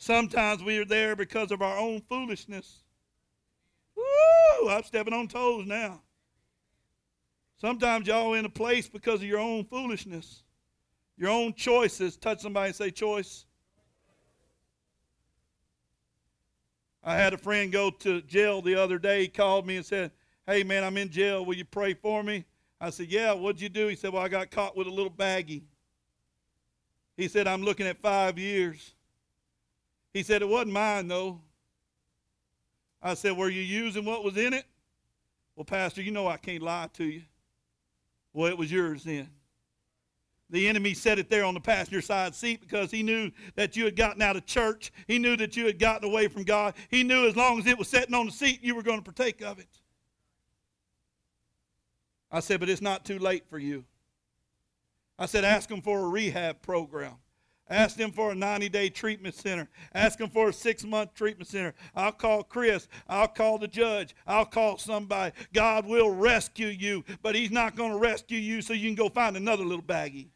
Sometimes 0.00 0.64
we 0.64 0.78
are 0.78 0.86
there 0.86 1.14
because 1.14 1.52
of 1.52 1.60
our 1.60 1.76
own 1.76 2.00
foolishness. 2.00 2.78
Woo! 3.94 4.70
I'm 4.70 4.82
stepping 4.82 5.12
on 5.12 5.28
toes 5.28 5.66
now. 5.66 6.00
Sometimes 7.58 8.06
y'all 8.06 8.32
in 8.32 8.46
a 8.46 8.48
place 8.48 8.88
because 8.88 9.20
of 9.20 9.26
your 9.26 9.40
own 9.40 9.66
foolishness, 9.66 10.42
your 11.18 11.28
own 11.28 11.52
choices. 11.52 12.16
Touch 12.16 12.40
somebody 12.40 12.68
and 12.68 12.74
say, 12.74 12.90
choice. 12.90 13.44
I 17.04 17.14
had 17.14 17.34
a 17.34 17.38
friend 17.38 17.70
go 17.70 17.90
to 17.90 18.22
jail 18.22 18.62
the 18.62 18.76
other 18.76 18.98
day. 18.98 19.20
He 19.20 19.28
called 19.28 19.66
me 19.66 19.76
and 19.76 19.84
said, 19.84 20.12
Hey, 20.46 20.62
man, 20.62 20.82
I'm 20.82 20.96
in 20.96 21.10
jail. 21.10 21.44
Will 21.44 21.56
you 21.56 21.66
pray 21.66 21.92
for 21.92 22.22
me? 22.22 22.46
I 22.80 22.88
said, 22.88 23.08
Yeah, 23.08 23.34
what'd 23.34 23.60
you 23.60 23.68
do? 23.68 23.88
He 23.88 23.96
said, 23.96 24.14
Well, 24.14 24.22
I 24.22 24.28
got 24.28 24.50
caught 24.50 24.78
with 24.78 24.86
a 24.86 24.90
little 24.90 25.12
baggie. 25.12 25.64
He 27.18 27.28
said, 27.28 27.46
I'm 27.46 27.62
looking 27.62 27.86
at 27.86 28.00
five 28.00 28.38
years. 28.38 28.94
He 30.12 30.22
said, 30.22 30.42
It 30.42 30.48
wasn't 30.48 30.72
mine, 30.72 31.08
though. 31.08 31.40
I 33.02 33.14
said, 33.14 33.36
Were 33.36 33.48
you 33.48 33.62
using 33.62 34.04
what 34.04 34.24
was 34.24 34.36
in 34.36 34.52
it? 34.52 34.64
Well, 35.56 35.64
Pastor, 35.64 36.02
you 36.02 36.10
know 36.10 36.26
I 36.26 36.36
can't 36.36 36.62
lie 36.62 36.88
to 36.94 37.04
you. 37.04 37.22
Well, 38.32 38.48
it 38.48 38.56
was 38.56 38.70
yours 38.70 39.04
then. 39.04 39.28
The 40.50 40.68
enemy 40.68 40.94
set 40.94 41.18
it 41.18 41.30
there 41.30 41.44
on 41.44 41.54
the 41.54 41.60
passenger 41.60 42.00
side 42.00 42.34
seat 42.34 42.60
because 42.60 42.90
he 42.90 43.04
knew 43.04 43.30
that 43.54 43.76
you 43.76 43.84
had 43.84 43.94
gotten 43.94 44.20
out 44.20 44.36
of 44.36 44.46
church. 44.46 44.92
He 45.06 45.18
knew 45.18 45.36
that 45.36 45.56
you 45.56 45.64
had 45.66 45.78
gotten 45.78 46.08
away 46.08 46.26
from 46.26 46.42
God. 46.42 46.74
He 46.88 47.04
knew 47.04 47.28
as 47.28 47.36
long 47.36 47.60
as 47.60 47.66
it 47.66 47.78
was 47.78 47.88
sitting 47.88 48.14
on 48.14 48.26
the 48.26 48.32
seat, 48.32 48.60
you 48.62 48.74
were 48.74 48.82
going 48.82 48.98
to 48.98 49.04
partake 49.04 49.42
of 49.42 49.60
it. 49.60 49.68
I 52.32 52.40
said, 52.40 52.58
but 52.60 52.68
it's 52.68 52.82
not 52.82 53.04
too 53.04 53.18
late 53.18 53.44
for 53.48 53.58
you. 53.58 53.84
I 55.18 55.26
said, 55.26 55.44
ask 55.44 55.68
them 55.68 55.82
for 55.82 56.00
a 56.00 56.08
rehab 56.08 56.62
program. 56.62 57.14
Ask 57.70 57.96
them 57.96 58.10
for 58.10 58.32
a 58.32 58.34
90 58.34 58.68
day 58.68 58.88
treatment 58.88 59.34
center. 59.34 59.68
Ask 59.94 60.18
them 60.18 60.28
for 60.28 60.48
a 60.48 60.52
six 60.52 60.84
month 60.84 61.14
treatment 61.14 61.48
center. 61.48 61.72
I'll 61.94 62.10
call 62.10 62.42
Chris. 62.42 62.88
I'll 63.08 63.28
call 63.28 63.58
the 63.58 63.68
judge. 63.68 64.16
I'll 64.26 64.44
call 64.44 64.76
somebody. 64.76 65.32
God 65.52 65.86
will 65.86 66.10
rescue 66.10 66.66
you, 66.66 67.04
but 67.22 67.36
He's 67.36 67.52
not 67.52 67.76
going 67.76 67.92
to 67.92 67.98
rescue 67.98 68.38
you 68.38 68.60
so 68.60 68.72
you 68.72 68.88
can 68.88 68.96
go 68.96 69.08
find 69.08 69.36
another 69.36 69.64
little 69.64 69.84
baggie. 69.84 70.26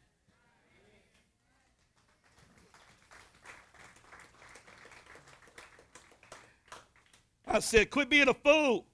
I 7.45 7.59
said, 7.59 7.89
quit 7.89 8.09
being 8.09 8.29
a 8.29 8.33
fool. 8.33 8.85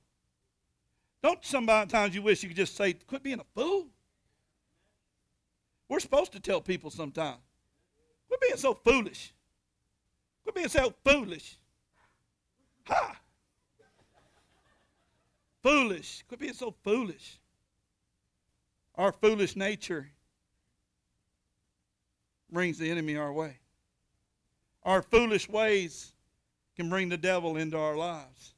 Don't 1.23 1.39
sometimes 1.45 2.15
you 2.15 2.23
wish 2.23 2.41
you 2.41 2.49
could 2.49 2.57
just 2.57 2.75
say, 2.75 2.93
quit 2.93 3.21
being 3.23 3.39
a 3.39 3.45
fool? 3.55 3.87
We're 5.87 5.99
supposed 5.99 6.31
to 6.33 6.39
tell 6.39 6.59
people 6.59 6.89
sometimes. 6.89 7.39
Quit 8.31 8.39
being 8.39 8.57
so 8.57 8.73
foolish. 8.73 9.33
Quit 10.43 10.55
being 10.55 10.69
so 10.69 10.93
foolish. 11.03 11.57
Ha! 12.85 13.17
Foolish. 15.61 16.23
Quit 16.29 16.39
being 16.39 16.53
so 16.53 16.73
foolish. 16.81 17.39
Our 18.95 19.11
foolish 19.11 19.57
nature 19.57 20.11
brings 22.49 22.77
the 22.77 22.89
enemy 22.89 23.17
our 23.17 23.33
way. 23.33 23.57
Our 24.83 25.01
foolish 25.01 25.49
ways 25.49 26.13
can 26.77 26.89
bring 26.89 27.09
the 27.09 27.17
devil 27.17 27.57
into 27.57 27.77
our 27.77 27.97
lives. 27.97 28.53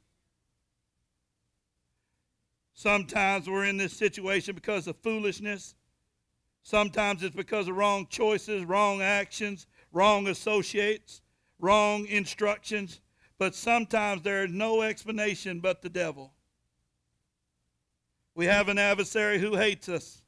Sometimes 2.76 3.50
we're 3.50 3.66
in 3.66 3.78
this 3.78 3.94
situation 3.94 4.54
because 4.54 4.86
of 4.86 4.98
foolishness. 4.98 5.74
Sometimes 6.64 7.24
it's 7.24 7.36
because 7.36 7.68
of 7.68 7.76
wrong 7.76 8.08
choices, 8.10 8.64
wrong 8.64 9.02
actions, 9.02 9.68
wrong 9.92 10.28
associates, 10.28 11.22
wrong 11.60 12.06
instructions. 12.08 13.02
But 13.38 13.54
sometimes 13.54 14.22
there 14.22 14.46
is 14.46 14.52
no 14.52 14.82
explanation 14.82 15.60
but 15.60 15.82
the 15.82 15.90
devil. 15.90 16.34
We 18.34 18.46
have 18.46 18.70
an 18.70 18.78
adversary 18.78 19.40
who 19.40 19.56
hates 19.56 19.90
us, 19.90 20.22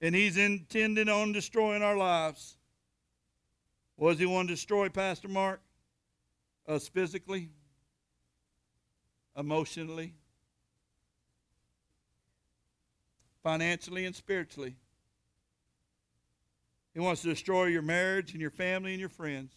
and 0.00 0.14
he's 0.14 0.36
intending 0.36 1.08
on 1.08 1.32
destroying 1.32 1.82
our 1.82 1.96
lives. 1.96 2.56
Was 3.96 4.18
he 4.18 4.26
want 4.26 4.48
to 4.48 4.54
destroy, 4.54 4.88
Pastor 4.88 5.28
Mark? 5.28 5.60
Us 6.66 6.88
physically, 6.88 7.50
emotionally, 9.36 10.14
financially 13.42 14.06
and 14.06 14.16
spiritually. 14.16 14.76
He 16.94 17.00
wants 17.00 17.22
to 17.22 17.28
destroy 17.28 17.66
your 17.66 17.82
marriage 17.82 18.32
and 18.32 18.40
your 18.40 18.50
family 18.50 18.92
and 18.92 19.00
your 19.00 19.08
friends. 19.08 19.52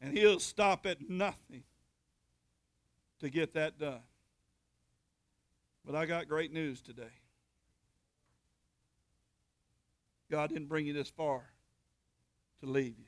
And 0.00 0.16
he'll 0.16 0.40
stop 0.40 0.86
at 0.86 1.08
nothing 1.08 1.62
to 3.20 3.30
get 3.30 3.54
that 3.54 3.78
done. 3.78 4.02
But 5.86 5.94
I 5.94 6.06
got 6.06 6.28
great 6.28 6.52
news 6.52 6.80
today. 6.80 7.12
God 10.30 10.50
didn't 10.50 10.68
bring 10.68 10.86
you 10.86 10.92
this 10.92 11.10
far 11.10 11.42
to 12.60 12.66
leave 12.66 12.98
you. 12.98 13.04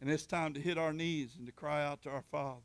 And 0.00 0.10
it's 0.10 0.26
time 0.26 0.54
to 0.54 0.60
hit 0.60 0.78
our 0.78 0.92
knees 0.92 1.36
and 1.38 1.46
to 1.46 1.52
cry 1.52 1.84
out 1.84 2.02
to 2.02 2.10
our 2.10 2.24
Father. 2.30 2.62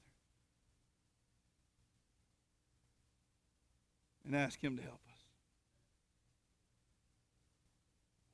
and 4.26 4.36
ask 4.36 4.62
Him 4.64 4.76
to 4.78 4.84
help. 4.84 5.05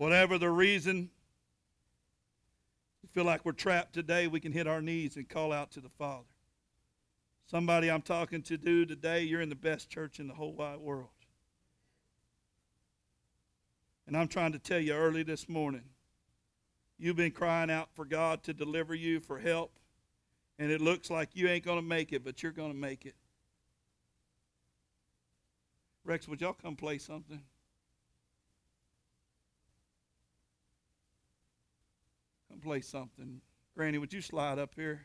Whatever 0.01 0.39
the 0.39 0.49
reason, 0.49 1.11
we 3.03 3.09
feel 3.13 3.23
like 3.23 3.45
we're 3.45 3.51
trapped 3.51 3.93
today, 3.93 4.25
we 4.25 4.39
can 4.39 4.51
hit 4.51 4.65
our 4.65 4.81
knees 4.81 5.15
and 5.15 5.29
call 5.29 5.53
out 5.53 5.69
to 5.73 5.79
the 5.79 5.89
Father. 5.89 6.25
Somebody 7.45 7.91
I'm 7.91 8.01
talking 8.01 8.41
to 8.41 8.57
do 8.57 8.83
today, 8.83 9.21
you're 9.21 9.41
in 9.41 9.49
the 9.49 9.55
best 9.55 9.91
church 9.91 10.19
in 10.19 10.27
the 10.27 10.33
whole 10.33 10.53
wide 10.53 10.79
world. 10.79 11.11
And 14.07 14.17
I'm 14.17 14.27
trying 14.27 14.53
to 14.53 14.57
tell 14.57 14.79
you 14.79 14.93
early 14.93 15.21
this 15.21 15.47
morning, 15.47 15.83
you've 16.97 17.15
been 17.15 17.29
crying 17.29 17.69
out 17.69 17.89
for 17.93 18.03
God 18.03 18.41
to 18.45 18.55
deliver 18.55 18.95
you, 18.95 19.19
for 19.19 19.37
help, 19.37 19.77
and 20.57 20.71
it 20.71 20.81
looks 20.81 21.11
like 21.11 21.29
you 21.35 21.47
ain't 21.47 21.63
going 21.63 21.77
to 21.77 21.87
make 21.87 22.11
it, 22.11 22.23
but 22.23 22.41
you're 22.41 22.51
going 22.51 22.71
to 22.71 22.75
make 22.75 23.05
it. 23.05 23.13
Rex, 26.03 26.27
would 26.27 26.41
y'all 26.41 26.53
come 26.53 26.75
play 26.75 26.97
something? 26.97 27.43
Play 32.62 32.82
something. 32.82 33.41
Granny, 33.76 33.97
would 33.97 34.13
you 34.13 34.21
slide 34.21 34.60
up 34.60 34.76
here? 34.76 35.02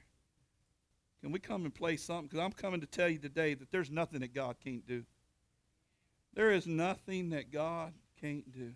Can 1.22 1.32
we 1.32 1.38
come 1.38 1.64
and 1.64 1.74
play 1.74 1.96
something? 1.96 2.26
Because 2.26 2.40
I'm 2.40 2.52
coming 2.52 2.80
to 2.80 2.86
tell 2.86 3.08
you 3.08 3.18
today 3.18 3.54
that 3.54 3.70
there's 3.70 3.90
nothing 3.90 4.20
that 4.20 4.34
God 4.34 4.56
can't 4.62 4.86
do. 4.86 5.04
There 6.34 6.52
is 6.52 6.66
nothing 6.66 7.30
that 7.30 7.50
God 7.50 7.94
can't 8.20 8.52
do. 8.52 8.72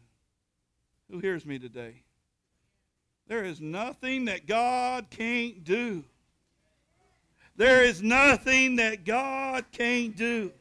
Who 1.10 1.18
hears 1.18 1.44
me 1.44 1.58
today? 1.58 2.02
There 3.28 3.44
is 3.44 3.60
nothing 3.60 4.24
that 4.24 4.46
God 4.46 5.10
can't 5.10 5.62
do. 5.62 6.04
There 7.56 7.84
is 7.84 8.02
nothing 8.02 8.76
that 8.76 9.04
God 9.04 9.66
can't 9.70 10.16
do. 10.16 10.52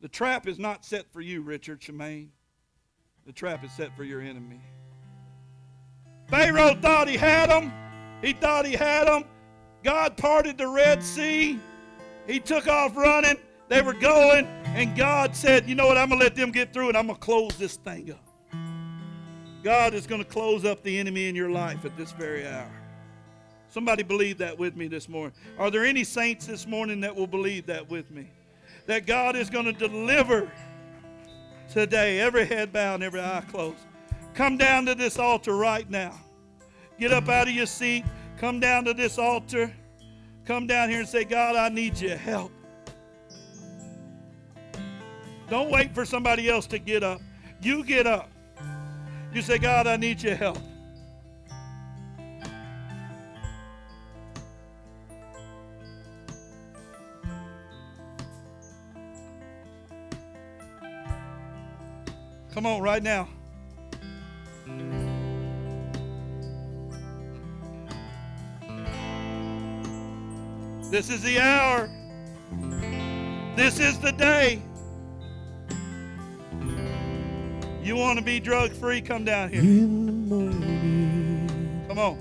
The 0.00 0.08
trap 0.08 0.48
is 0.48 0.58
not 0.58 0.84
set 0.84 1.12
for 1.12 1.20
you, 1.20 1.42
Richard 1.42 1.80
Shemaine. 1.80 2.30
The 3.26 3.32
trap 3.32 3.64
is 3.64 3.72
set 3.72 3.96
for 3.96 4.04
your 4.04 4.20
enemy. 4.20 4.60
Pharaoh 6.28 6.74
thought 6.74 7.08
he 7.08 7.16
had 7.16 7.50
them. 7.50 7.72
He 8.20 8.32
thought 8.32 8.66
he 8.66 8.72
had 8.72 9.06
them. 9.06 9.24
God 9.84 10.16
parted 10.16 10.58
the 10.58 10.68
Red 10.68 11.02
Sea. 11.02 11.58
He 12.26 12.40
took 12.40 12.66
off 12.66 12.96
running. 12.96 13.36
They 13.68 13.82
were 13.82 13.94
going, 13.94 14.46
and 14.66 14.96
God 14.96 15.34
said, 15.34 15.68
You 15.68 15.74
know 15.74 15.86
what? 15.86 15.96
I'm 15.96 16.08
going 16.08 16.18
to 16.18 16.24
let 16.24 16.34
them 16.34 16.50
get 16.50 16.72
through 16.72 16.88
and 16.88 16.96
I'm 16.96 17.06
going 17.06 17.18
to 17.18 17.24
close 17.24 17.56
this 17.56 17.76
thing 17.76 18.12
up. 18.12 18.24
God 19.62 19.94
is 19.94 20.06
going 20.06 20.22
to 20.22 20.28
close 20.28 20.64
up 20.64 20.82
the 20.82 20.98
enemy 20.98 21.28
in 21.28 21.36
your 21.36 21.50
life 21.50 21.84
at 21.84 21.96
this 21.96 22.12
very 22.12 22.46
hour. 22.46 22.70
Somebody 23.68 24.02
believe 24.02 24.38
that 24.38 24.58
with 24.58 24.76
me 24.76 24.88
this 24.88 25.08
morning. 25.08 25.32
Are 25.58 25.70
there 25.70 25.84
any 25.84 26.04
saints 26.04 26.46
this 26.46 26.66
morning 26.66 27.00
that 27.00 27.14
will 27.14 27.26
believe 27.26 27.66
that 27.66 27.88
with 27.88 28.10
me? 28.10 28.28
that 28.86 29.06
God 29.06 29.36
is 29.36 29.50
going 29.50 29.64
to 29.66 29.72
deliver 29.72 30.50
today. 31.72 32.20
Every 32.20 32.44
head 32.44 32.72
bowed 32.72 33.02
every 33.02 33.20
eye 33.20 33.42
closed. 33.50 33.78
Come 34.34 34.56
down 34.56 34.86
to 34.86 34.94
this 34.94 35.18
altar 35.18 35.56
right 35.56 35.88
now. 35.88 36.14
Get 36.98 37.12
up 37.12 37.28
out 37.28 37.48
of 37.48 37.54
your 37.54 37.66
seat. 37.66 38.04
Come 38.36 38.60
down 38.60 38.84
to 38.84 38.94
this 38.94 39.18
altar. 39.18 39.72
Come 40.44 40.66
down 40.66 40.90
here 40.90 41.00
and 41.00 41.08
say, 41.08 41.24
God, 41.24 41.56
I 41.56 41.68
need 41.68 41.98
your 41.98 42.16
help. 42.16 42.52
Don't 45.48 45.70
wait 45.70 45.94
for 45.94 46.04
somebody 46.04 46.48
else 46.48 46.66
to 46.68 46.78
get 46.78 47.02
up. 47.02 47.20
You 47.60 47.84
get 47.84 48.06
up. 48.06 48.30
You 49.32 49.42
say, 49.42 49.58
God, 49.58 49.86
I 49.86 49.96
need 49.96 50.22
your 50.22 50.34
help. 50.34 50.58
Come 62.52 62.66
on, 62.66 62.82
right 62.82 63.02
now. 63.02 63.28
This 70.90 71.08
is 71.08 71.22
the 71.22 71.40
hour. 71.40 71.88
This 73.56 73.78
is 73.80 73.98
the 73.98 74.12
day. 74.12 74.60
You 77.82 77.96
want 77.96 78.18
to 78.18 78.24
be 78.24 78.38
drug 78.40 78.72
free? 78.72 79.00
Come 79.00 79.24
down 79.24 79.48
here. 79.50 79.60
In 79.60 80.06
the 80.06 80.12
morning, 80.12 81.84
Come 81.88 81.98
on. 81.98 82.14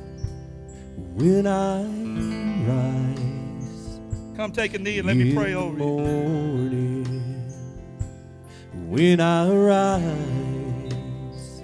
when 1.15 1.45
I 1.45 1.83
rise, 2.67 3.99
Come 4.37 4.51
take 4.51 4.73
a 4.73 4.79
knee 4.79 4.97
and 4.99 5.07
let 5.07 5.17
me 5.17 5.35
pray 5.35 5.53
over 5.53 5.77
you. 5.77 5.83
When 8.73 9.19
I 9.19 9.49
rise, 9.51 10.01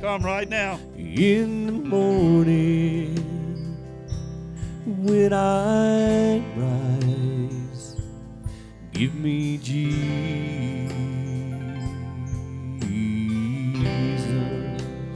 Come 0.01 0.23
right 0.23 0.47
now. 0.49 0.79
in 0.97 1.65
the 1.67 1.71
morning, 1.71 3.15
when 4.85 5.33
I 5.33 6.39
rise, 6.55 7.95
give 8.91 9.15
me 9.15 9.57
Jesus. 9.57 10.93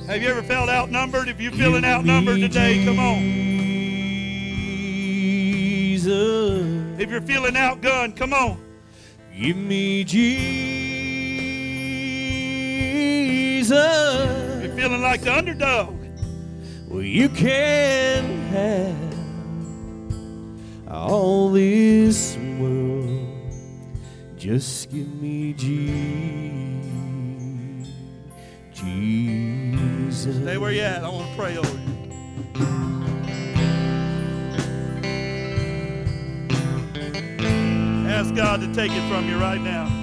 Have 0.08 0.22
you 0.22 0.28
ever 0.30 0.44
felt 0.44 0.70
outnumbered? 0.70 1.28
If 1.30 1.40
you're 1.40 1.52
feeling 1.54 1.86
outnumbered 1.86 2.40
today, 2.42 2.84
come 2.86 3.00
on. 3.00 3.20
Jesus. 5.92 7.00
If 7.00 7.10
you're 7.10 7.22
feeling 7.22 7.54
outgunned, 7.54 8.16
come 8.18 8.34
on. 8.34 8.58
Give 9.40 9.56
me 9.56 10.04
Jesus. 10.04 10.71
If 13.70 14.64
you're 14.64 14.76
feeling 14.76 15.02
like 15.02 15.22
the 15.22 15.34
underdog, 15.38 15.94
Well, 16.88 17.04
you 17.04 17.30
can 17.30 18.24
have 18.50 18.96
all 20.90 21.52
this 21.52 22.36
world. 22.60 23.28
Just 24.38 24.90
give 24.90 25.08
me 25.22 25.54
Je- 25.54 26.82
Jesus. 28.74 30.38
stay 30.38 30.58
where 30.58 30.72
you 30.72 30.82
at. 30.82 31.04
I 31.04 31.10
want 31.10 31.30
to 31.30 31.36
pray 31.38 31.58
over 31.58 31.68
you. 31.78 31.92
Ask 38.08 38.36
God 38.36 38.62
to 38.62 38.74
take 38.74 38.92
it 38.92 39.10
from 39.10 39.30
you 39.30 39.38
right 39.38 39.62
now. 39.62 40.01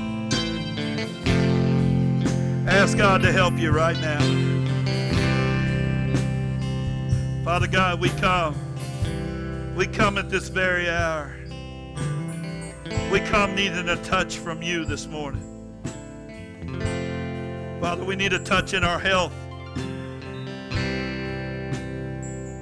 Ask 2.68 2.98
God 2.98 3.22
to 3.22 3.32
help 3.32 3.56
you 3.58 3.70
right 3.70 3.98
now. 3.98 4.18
Father 7.42 7.66
God, 7.66 7.98
we 7.98 8.10
come. 8.10 8.54
We 9.74 9.86
come 9.86 10.18
at 10.18 10.28
this 10.28 10.48
very 10.48 10.90
hour. 10.90 11.34
We 13.10 13.20
come 13.20 13.54
needing 13.54 13.88
a 13.88 13.96
touch 14.04 14.36
from 14.36 14.60
you 14.60 14.84
this 14.84 15.06
morning. 15.06 15.42
Father, 17.80 18.04
we 18.04 18.14
need 18.16 18.34
a 18.34 18.38
touch 18.38 18.74
in 18.74 18.84
our 18.84 18.98
health. 18.98 19.32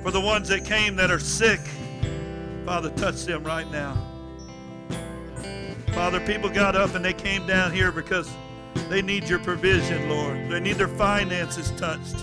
For 0.05 0.12
the 0.12 0.23
ones 0.25 0.47
that 0.51 0.64
came 0.64 0.95
that 0.97 1.11
are 1.11 1.19
sick, 1.19 1.61
Father, 2.64 2.90
touch 2.90 3.25
them 3.25 3.42
right 3.42 3.69
now. 3.73 3.97
Father, 5.88 6.21
people 6.21 6.49
got 6.49 6.77
up 6.77 6.95
and 6.95 7.05
they 7.05 7.12
came 7.12 7.45
down 7.45 7.73
here 7.73 7.90
because 7.90 8.31
they 8.89 9.03
need 9.03 9.29
your 9.29 9.39
provision, 9.39 10.09
Lord. 10.09 10.49
They 10.49 10.61
need 10.61 10.77
their 10.77 10.89
finances 10.89 11.71
touched. 11.73 12.17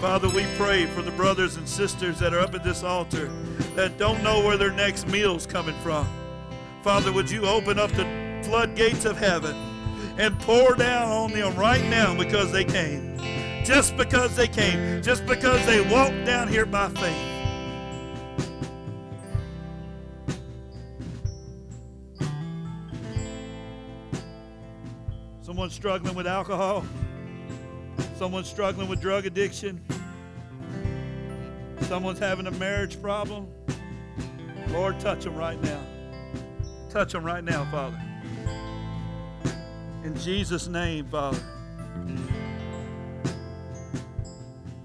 Father, 0.00 0.28
we 0.28 0.44
pray 0.56 0.86
for 0.86 1.02
the 1.02 1.10
brothers 1.12 1.56
and 1.56 1.68
sisters 1.68 2.18
that 2.18 2.34
are 2.34 2.40
up 2.40 2.54
at 2.54 2.62
this 2.62 2.82
altar 2.82 3.30
that 3.74 3.98
don't 3.98 4.22
know 4.22 4.44
where 4.44 4.56
their 4.56 4.72
next 4.72 5.08
meal's 5.08 5.46
coming 5.46 5.74
from. 5.82 6.06
Father, 6.82 7.12
would 7.12 7.30
you 7.30 7.46
open 7.46 7.78
up 7.78 7.90
the 7.92 8.04
floodgates 8.44 9.04
of 9.04 9.16
heaven 9.16 9.56
and 10.18 10.38
pour 10.40 10.74
down 10.74 11.08
on 11.08 11.32
them 11.32 11.54
right 11.56 11.84
now 11.84 12.16
because 12.16 12.52
they 12.52 12.64
came. 12.64 13.18
Just 13.64 13.96
because 13.96 14.36
they 14.36 14.48
came. 14.48 15.02
Just 15.02 15.26
because 15.26 15.64
they 15.66 15.80
walked 15.80 16.24
down 16.24 16.48
here 16.48 16.66
by 16.66 16.88
faith. 16.90 17.35
Someone 25.56 25.70
struggling 25.70 26.14
with 26.14 26.26
alcohol. 26.26 26.84
Someone 28.18 28.44
struggling 28.44 28.88
with 28.88 29.00
drug 29.00 29.24
addiction. 29.24 29.82
Someone's 31.80 32.18
having 32.18 32.46
a 32.46 32.50
marriage 32.50 33.00
problem. 33.00 33.48
Lord, 34.68 35.00
touch 35.00 35.24
them 35.24 35.34
right 35.34 35.58
now. 35.62 35.80
Touch 36.90 37.14
them 37.14 37.24
right 37.24 37.42
now, 37.42 37.64
Father. 37.70 37.98
In 40.04 40.14
Jesus' 40.16 40.68
name, 40.68 41.06
Father. 41.06 41.40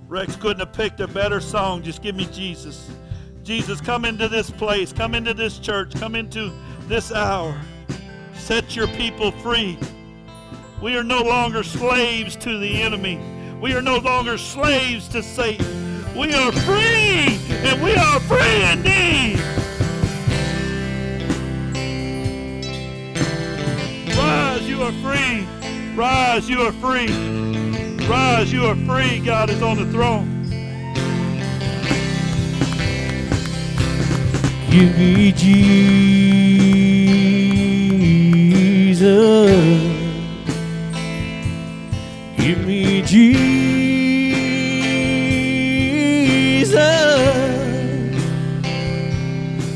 Rex 0.08 0.38
couldn't 0.38 0.60
have 0.60 0.72
picked 0.72 1.02
a 1.02 1.08
better 1.10 1.42
song. 1.42 1.84
Just 1.84 2.02
give 2.02 2.16
me 2.16 2.30
Jesus. 2.32 2.90
Jesus, 3.44 3.82
come 3.82 4.06
into 4.06 4.30
this 4.30 4.50
place. 4.50 4.94
Come 4.94 5.16
into 5.16 5.34
this 5.34 5.60
church. 5.60 5.94
Come 5.96 6.16
into 6.16 6.50
this 6.88 7.12
hour. 7.12 7.60
Set 8.36 8.74
your 8.74 8.88
people 8.88 9.34
free. 9.34 9.78
We 10.82 10.98
are 10.98 11.04
no 11.04 11.22
longer 11.22 11.62
slaves 11.62 12.36
to 12.38 12.58
the 12.58 12.82
enemy. 12.82 13.20
We 13.62 13.74
are 13.76 13.84
no 13.84 13.98
longer 13.98 14.40
slaves 14.40 15.08
to 15.10 15.22
Satan. 15.22 16.04
We 16.18 16.34
are 16.34 16.52
free, 16.52 17.38
and 17.50 17.84
we 17.84 17.96
are 17.96 18.20
free 18.22 18.64
indeed. 18.72 19.40
Rise, 24.18 24.68
you 24.68 24.82
are 24.82 24.92
free. 25.04 25.48
Rise, 25.96 26.50
you 26.50 26.62
are 26.62 26.72
free. 26.72 27.08
Rise, 28.08 28.52
you 28.52 28.66
are 28.66 28.76
free. 28.76 29.20
God 29.20 29.52
is 29.52 29.62
on 29.62 29.78
the 29.78 29.86
throne. 29.92 30.42
Give 34.72 34.98
me 34.98 35.32
Jesus. 38.92 39.91
Jesus. 43.06 43.62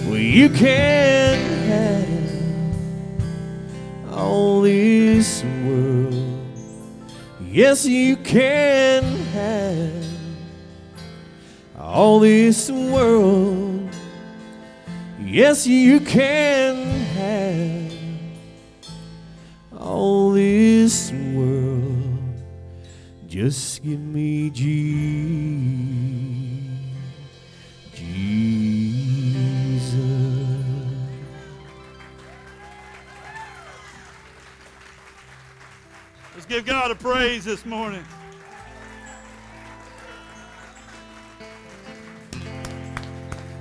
Well, 0.05 0.17
you 0.17 0.49
can 0.49 1.37
have 1.67 2.07
all 4.13 4.61
this 4.61 5.43
world. 5.65 6.15
Yes, 7.41 7.85
you 7.85 8.17
can 8.17 9.03
have 9.33 10.05
all 11.79 12.19
this 12.19 12.69
world. 12.69 13.89
Yes, 15.19 15.65
you 15.65 15.99
can 15.99 16.75
have 17.15 17.93
all 19.77 20.31
this 20.31 21.11
world. 21.11 21.24
Just 23.35 23.83
give 23.83 23.99
me 23.99 24.49
Je- 24.49 24.63
Jesus. 27.93 28.39
Let's 36.33 36.45
give 36.45 36.65
God 36.65 36.91
a 36.91 36.95
praise 36.95 37.43
this 37.43 37.65
morning. 37.65 38.05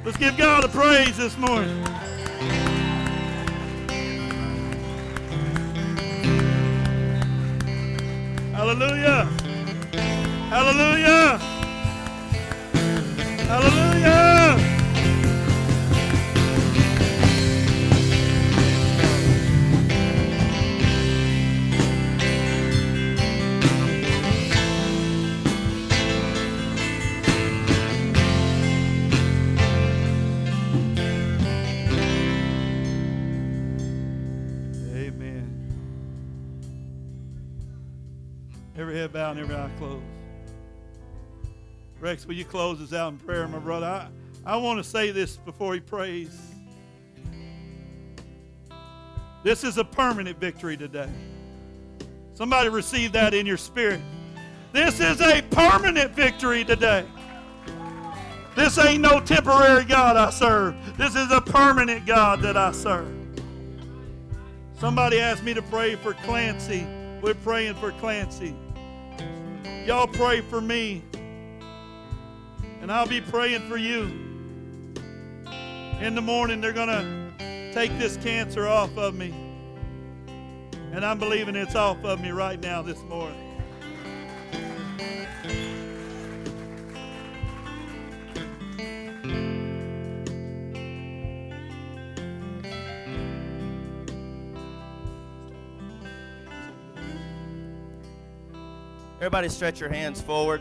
Let's 0.05 0.17
give 0.19 0.37
God 0.37 0.63
a 0.63 0.69
praise 0.69 1.17
this 1.17 1.37
morning. 1.37 1.85
Hallelujah. 8.53 9.44
Hallelujah. 10.55 11.39
Hallelujah. 13.49 14.57
Amen. 34.95 35.51
Every 38.77 38.95
head 38.95 39.13
bowed. 39.13 39.37
and 39.37 39.41
every 39.41 39.57
eye 39.57 39.69
closed. 39.79 40.14
Rex, 42.05 42.27
will 42.27 42.35
you 42.35 42.45
close 42.45 42.83
us 42.83 42.93
out 42.93 43.13
in 43.15 43.19
prayer, 43.19 43.49
my 43.49 43.59
brother? 43.59 43.87
I, 43.87 44.09
I 44.45 44.57
want 44.59 44.77
to 44.77 44.85
say 44.85 45.11
this 45.11 45.39
before 45.39 45.73
he 45.73 45.81
prays. 45.81 46.39
This 49.43 49.65
is 49.65 49.79
a 49.79 49.85
permanent 49.85 50.39
victory 50.39 50.77
today. 50.77 51.09
Somebody 52.35 52.69
receive 52.69 53.13
that 53.13 53.33
in 53.33 53.47
your 53.47 53.57
spirit. 53.57 54.03
This 54.75 55.01
is 55.01 55.19
a 55.23 55.41
permanent 55.51 56.11
victory 56.11 56.63
today. 56.63 57.07
This 58.55 58.77
ain't 58.77 59.01
no 59.01 59.19
temporary 59.21 59.87
God 59.87 60.19
I 60.19 60.29
serve. 60.29 60.77
This 60.99 61.17
is 61.17 61.31
a 61.31 61.41
permanent 61.41 62.05
God 62.05 62.43
that 62.43 62.59
I 62.59 62.73
serve. 62.73 63.09
Somebody 64.79 65.21
asked 65.21 65.43
me 65.43 65.55
to 65.55 65.63
pray 65.63 65.95
for 65.95 66.13
Clancy. 66.13 66.87
We're 67.23 67.33
praying 67.33 67.77
for 67.77 67.93
Clancy. 67.93 68.55
Y'all 69.87 70.07
pray 70.07 70.43
for 70.43 70.61
me. 70.61 71.03
And 72.85 72.93
I'll 72.93 73.07
be 73.07 73.23
praying 73.23 73.67
for 73.67 73.79
you. 73.79 74.03
In 76.03 76.15
the 76.15 76.21
morning, 76.21 76.61
they're 76.61 76.71
going 76.71 76.89
to 76.89 77.73
take 77.73 77.91
this 77.99 78.19
cancer 78.19 78.69
off 78.69 78.95
of 78.99 79.15
me. 79.15 79.33
And 80.93 81.03
I'm 81.03 81.19
believing 81.19 81.57
it's 81.57 81.75
off 81.75 82.05
of 82.05 82.21
me 82.21 82.31
right 82.31 82.61
now 82.61 82.83
this 82.83 83.03
morning. 83.05 83.41
Everybody, 99.17 99.49
stretch 99.49 99.81
your 99.81 99.89
hands 99.89 100.21
forward. 100.21 100.61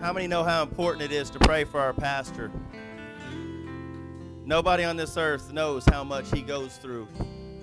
How 0.00 0.14
many 0.14 0.26
know 0.26 0.42
how 0.42 0.62
important 0.62 1.02
it 1.02 1.12
is 1.12 1.28
to 1.28 1.38
pray 1.38 1.64
for 1.64 1.78
our 1.78 1.92
pastor? 1.92 2.50
Nobody 4.46 4.82
on 4.82 4.96
this 4.96 5.18
earth 5.18 5.52
knows 5.52 5.84
how 5.84 6.04
much 6.04 6.30
he 6.30 6.40
goes 6.40 6.78
through 6.78 7.06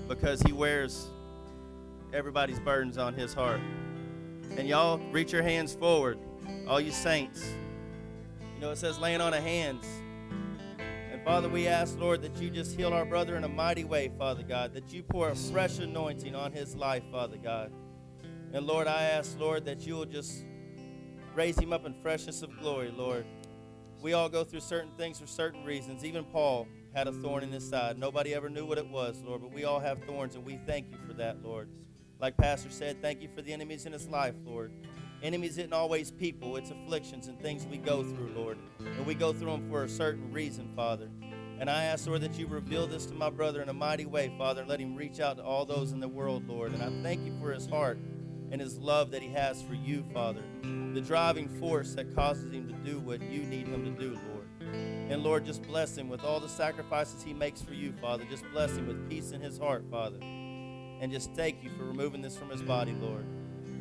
because 0.07 0.39
he 0.43 0.51
wears 0.51 1.07
everybody's 2.13 2.59
burdens 2.59 2.99
on 2.99 3.15
his 3.15 3.33
heart. 3.33 3.59
And 4.55 4.67
y'all, 4.67 4.99
reach 5.11 5.33
your 5.33 5.41
hands 5.41 5.73
forward, 5.73 6.19
all 6.67 6.79
you 6.79 6.91
saints. 6.91 7.43
You 8.53 8.61
know, 8.61 8.69
it 8.69 8.77
says 8.77 8.99
laying 8.99 9.19
on 9.19 9.33
of 9.33 9.41
hands. 9.41 9.88
And 11.11 11.23
Father, 11.23 11.49
we 11.49 11.67
ask, 11.67 11.97
Lord, 11.97 12.21
that 12.21 12.39
you 12.39 12.51
just 12.51 12.77
heal 12.77 12.93
our 12.93 13.03
brother 13.03 13.35
in 13.35 13.45
a 13.45 13.49
mighty 13.49 13.83
way, 13.83 14.11
Father 14.15 14.43
God, 14.43 14.75
that 14.75 14.93
you 14.93 15.01
pour 15.01 15.29
a 15.29 15.35
fresh 15.35 15.79
anointing 15.79 16.35
on 16.35 16.51
his 16.51 16.75
life, 16.75 17.03
Father 17.11 17.38
God. 17.38 17.71
And 18.53 18.67
Lord, 18.67 18.85
I 18.85 19.05
ask, 19.05 19.39
Lord, 19.39 19.65
that 19.65 19.88
you 19.88 19.95
will 19.95 20.05
just 20.05 20.45
raise 21.38 21.59
him 21.59 21.71
up 21.71 21.85
in 21.85 21.93
freshness 22.01 22.41
of 22.41 22.49
glory, 22.59 22.89
Lord. 22.89 23.23
We 24.01 24.13
all 24.13 24.27
go 24.27 24.43
through 24.43 24.61
certain 24.61 24.89
things 24.97 25.19
for 25.19 25.27
certain 25.27 25.63
reasons. 25.63 26.03
Even 26.03 26.25
Paul 26.25 26.67
had 26.95 27.07
a 27.07 27.11
thorn 27.11 27.43
in 27.43 27.51
his 27.51 27.67
side. 27.67 27.99
Nobody 27.99 28.33
ever 28.33 28.49
knew 28.49 28.65
what 28.65 28.79
it 28.79 28.88
was, 28.88 29.21
Lord, 29.23 29.41
but 29.41 29.53
we 29.53 29.63
all 29.63 29.79
have 29.79 30.03
thorns, 30.05 30.33
and 30.33 30.43
we 30.43 30.59
thank 30.65 30.89
you 30.89 30.97
for 31.05 31.13
that, 31.13 31.43
Lord. 31.43 31.69
Like 32.19 32.38
Pastor 32.38 32.71
said, 32.71 33.03
thank 33.03 33.21
you 33.21 33.29
for 33.35 33.43
the 33.43 33.53
enemies 33.53 33.85
in 33.85 33.93
his 33.93 34.07
life, 34.07 34.33
Lord. 34.43 34.71
Enemies 35.21 35.59
isn't 35.59 35.73
always 35.73 36.09
people, 36.09 36.57
it's 36.57 36.71
afflictions 36.71 37.27
and 37.27 37.39
things 37.39 37.67
we 37.67 37.77
go 37.77 38.01
through, 38.01 38.31
Lord. 38.35 38.57
And 38.79 39.05
we 39.05 39.13
go 39.13 39.31
through 39.31 39.51
them 39.51 39.69
for 39.69 39.83
a 39.83 39.89
certain 39.89 40.33
reason, 40.33 40.71
Father. 40.75 41.07
And 41.59 41.69
I 41.69 41.83
ask, 41.83 42.07
Lord, 42.07 42.21
that 42.21 42.39
you 42.39 42.47
reveal 42.47 42.88
this 42.88 43.05
to 43.07 43.13
my 43.13 43.29
brother 43.29 43.61
in 43.61 43.69
a 43.69 43.73
mighty 43.73 44.07
way, 44.07 44.33
Father, 44.39 44.61
and 44.61 44.69
let 44.69 44.79
him 44.79 44.95
reach 44.95 45.19
out 45.19 45.38
to 45.38 45.43
all 45.43 45.65
those 45.65 45.91
in 45.91 45.99
the 45.99 46.07
world, 46.07 46.47
Lord. 46.47 46.73
And 46.73 46.81
I 46.81 47.03
thank 47.03 47.23
you 47.25 47.38
for 47.39 47.51
his 47.51 47.67
heart 47.67 47.99
and 48.52 48.62
his 48.62 48.78
love 48.78 49.12
that 49.12 49.22
he 49.22 49.30
has 49.30 49.62
for 49.62 49.74
you, 49.74 50.04
Father. 50.14 50.43
The 50.93 51.02
driving 51.02 51.48
force 51.60 51.93
that 51.95 52.16
causes 52.16 52.54
him 52.54 52.68
to 52.68 52.74
do 52.89 53.00
what 53.00 53.22
you 53.22 53.43
need 53.43 53.68
him 53.68 53.84
to 53.84 53.91
do, 53.91 54.18
Lord. 54.32 54.48
And 55.10 55.24
Lord, 55.24 55.45
just 55.45 55.64
bless 55.64 55.98
him 55.98 56.10
with 56.10 56.24
all 56.24 56.39
the 56.39 56.50
sacrifices 56.50 57.24
he 57.24 57.34
makes 57.34 57.62
for 57.62 57.74
you, 57.74 57.93
Father. 58.02 58.26
Just 58.30 58.43
bless 58.52 58.76
him 58.76 58.88
with 58.88 59.10
peace 59.10 59.32
in 59.32 59.41
his 59.41 59.58
heart, 59.58 59.86
Father. 59.89 60.20
And 60.22 61.12
just 61.12 61.32
thank 61.34 61.64
you 61.64 61.70
for 61.78 61.84
removing 61.84 62.22
this 62.22 62.38
from 62.38 62.50
his 62.50 62.62
body, 62.62 62.93
Lord. 62.93 63.26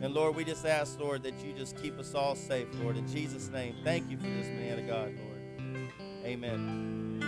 And 0.03 0.13
Lord, 0.15 0.37
we 0.37 0.45
just 0.45 0.67
ask, 0.67 1.01
Lord, 1.01 1.23
that 1.23 1.43
you 1.43 1.53
just 1.55 1.77
keep 1.81 1.99
us 1.99 2.15
all 2.15 2.35
safe, 2.35 2.69
Lord. 2.83 2.97
In 2.97 3.09
Jesus' 3.09 3.49
name, 3.49 3.77
thank 3.83 4.11
you 4.11 4.19
for 4.19 4.25
this 4.25 4.47
man 4.49 4.79
of 4.79 4.87
God, 4.87 5.15
Lord. 5.17 5.37
Amen. 6.25 7.23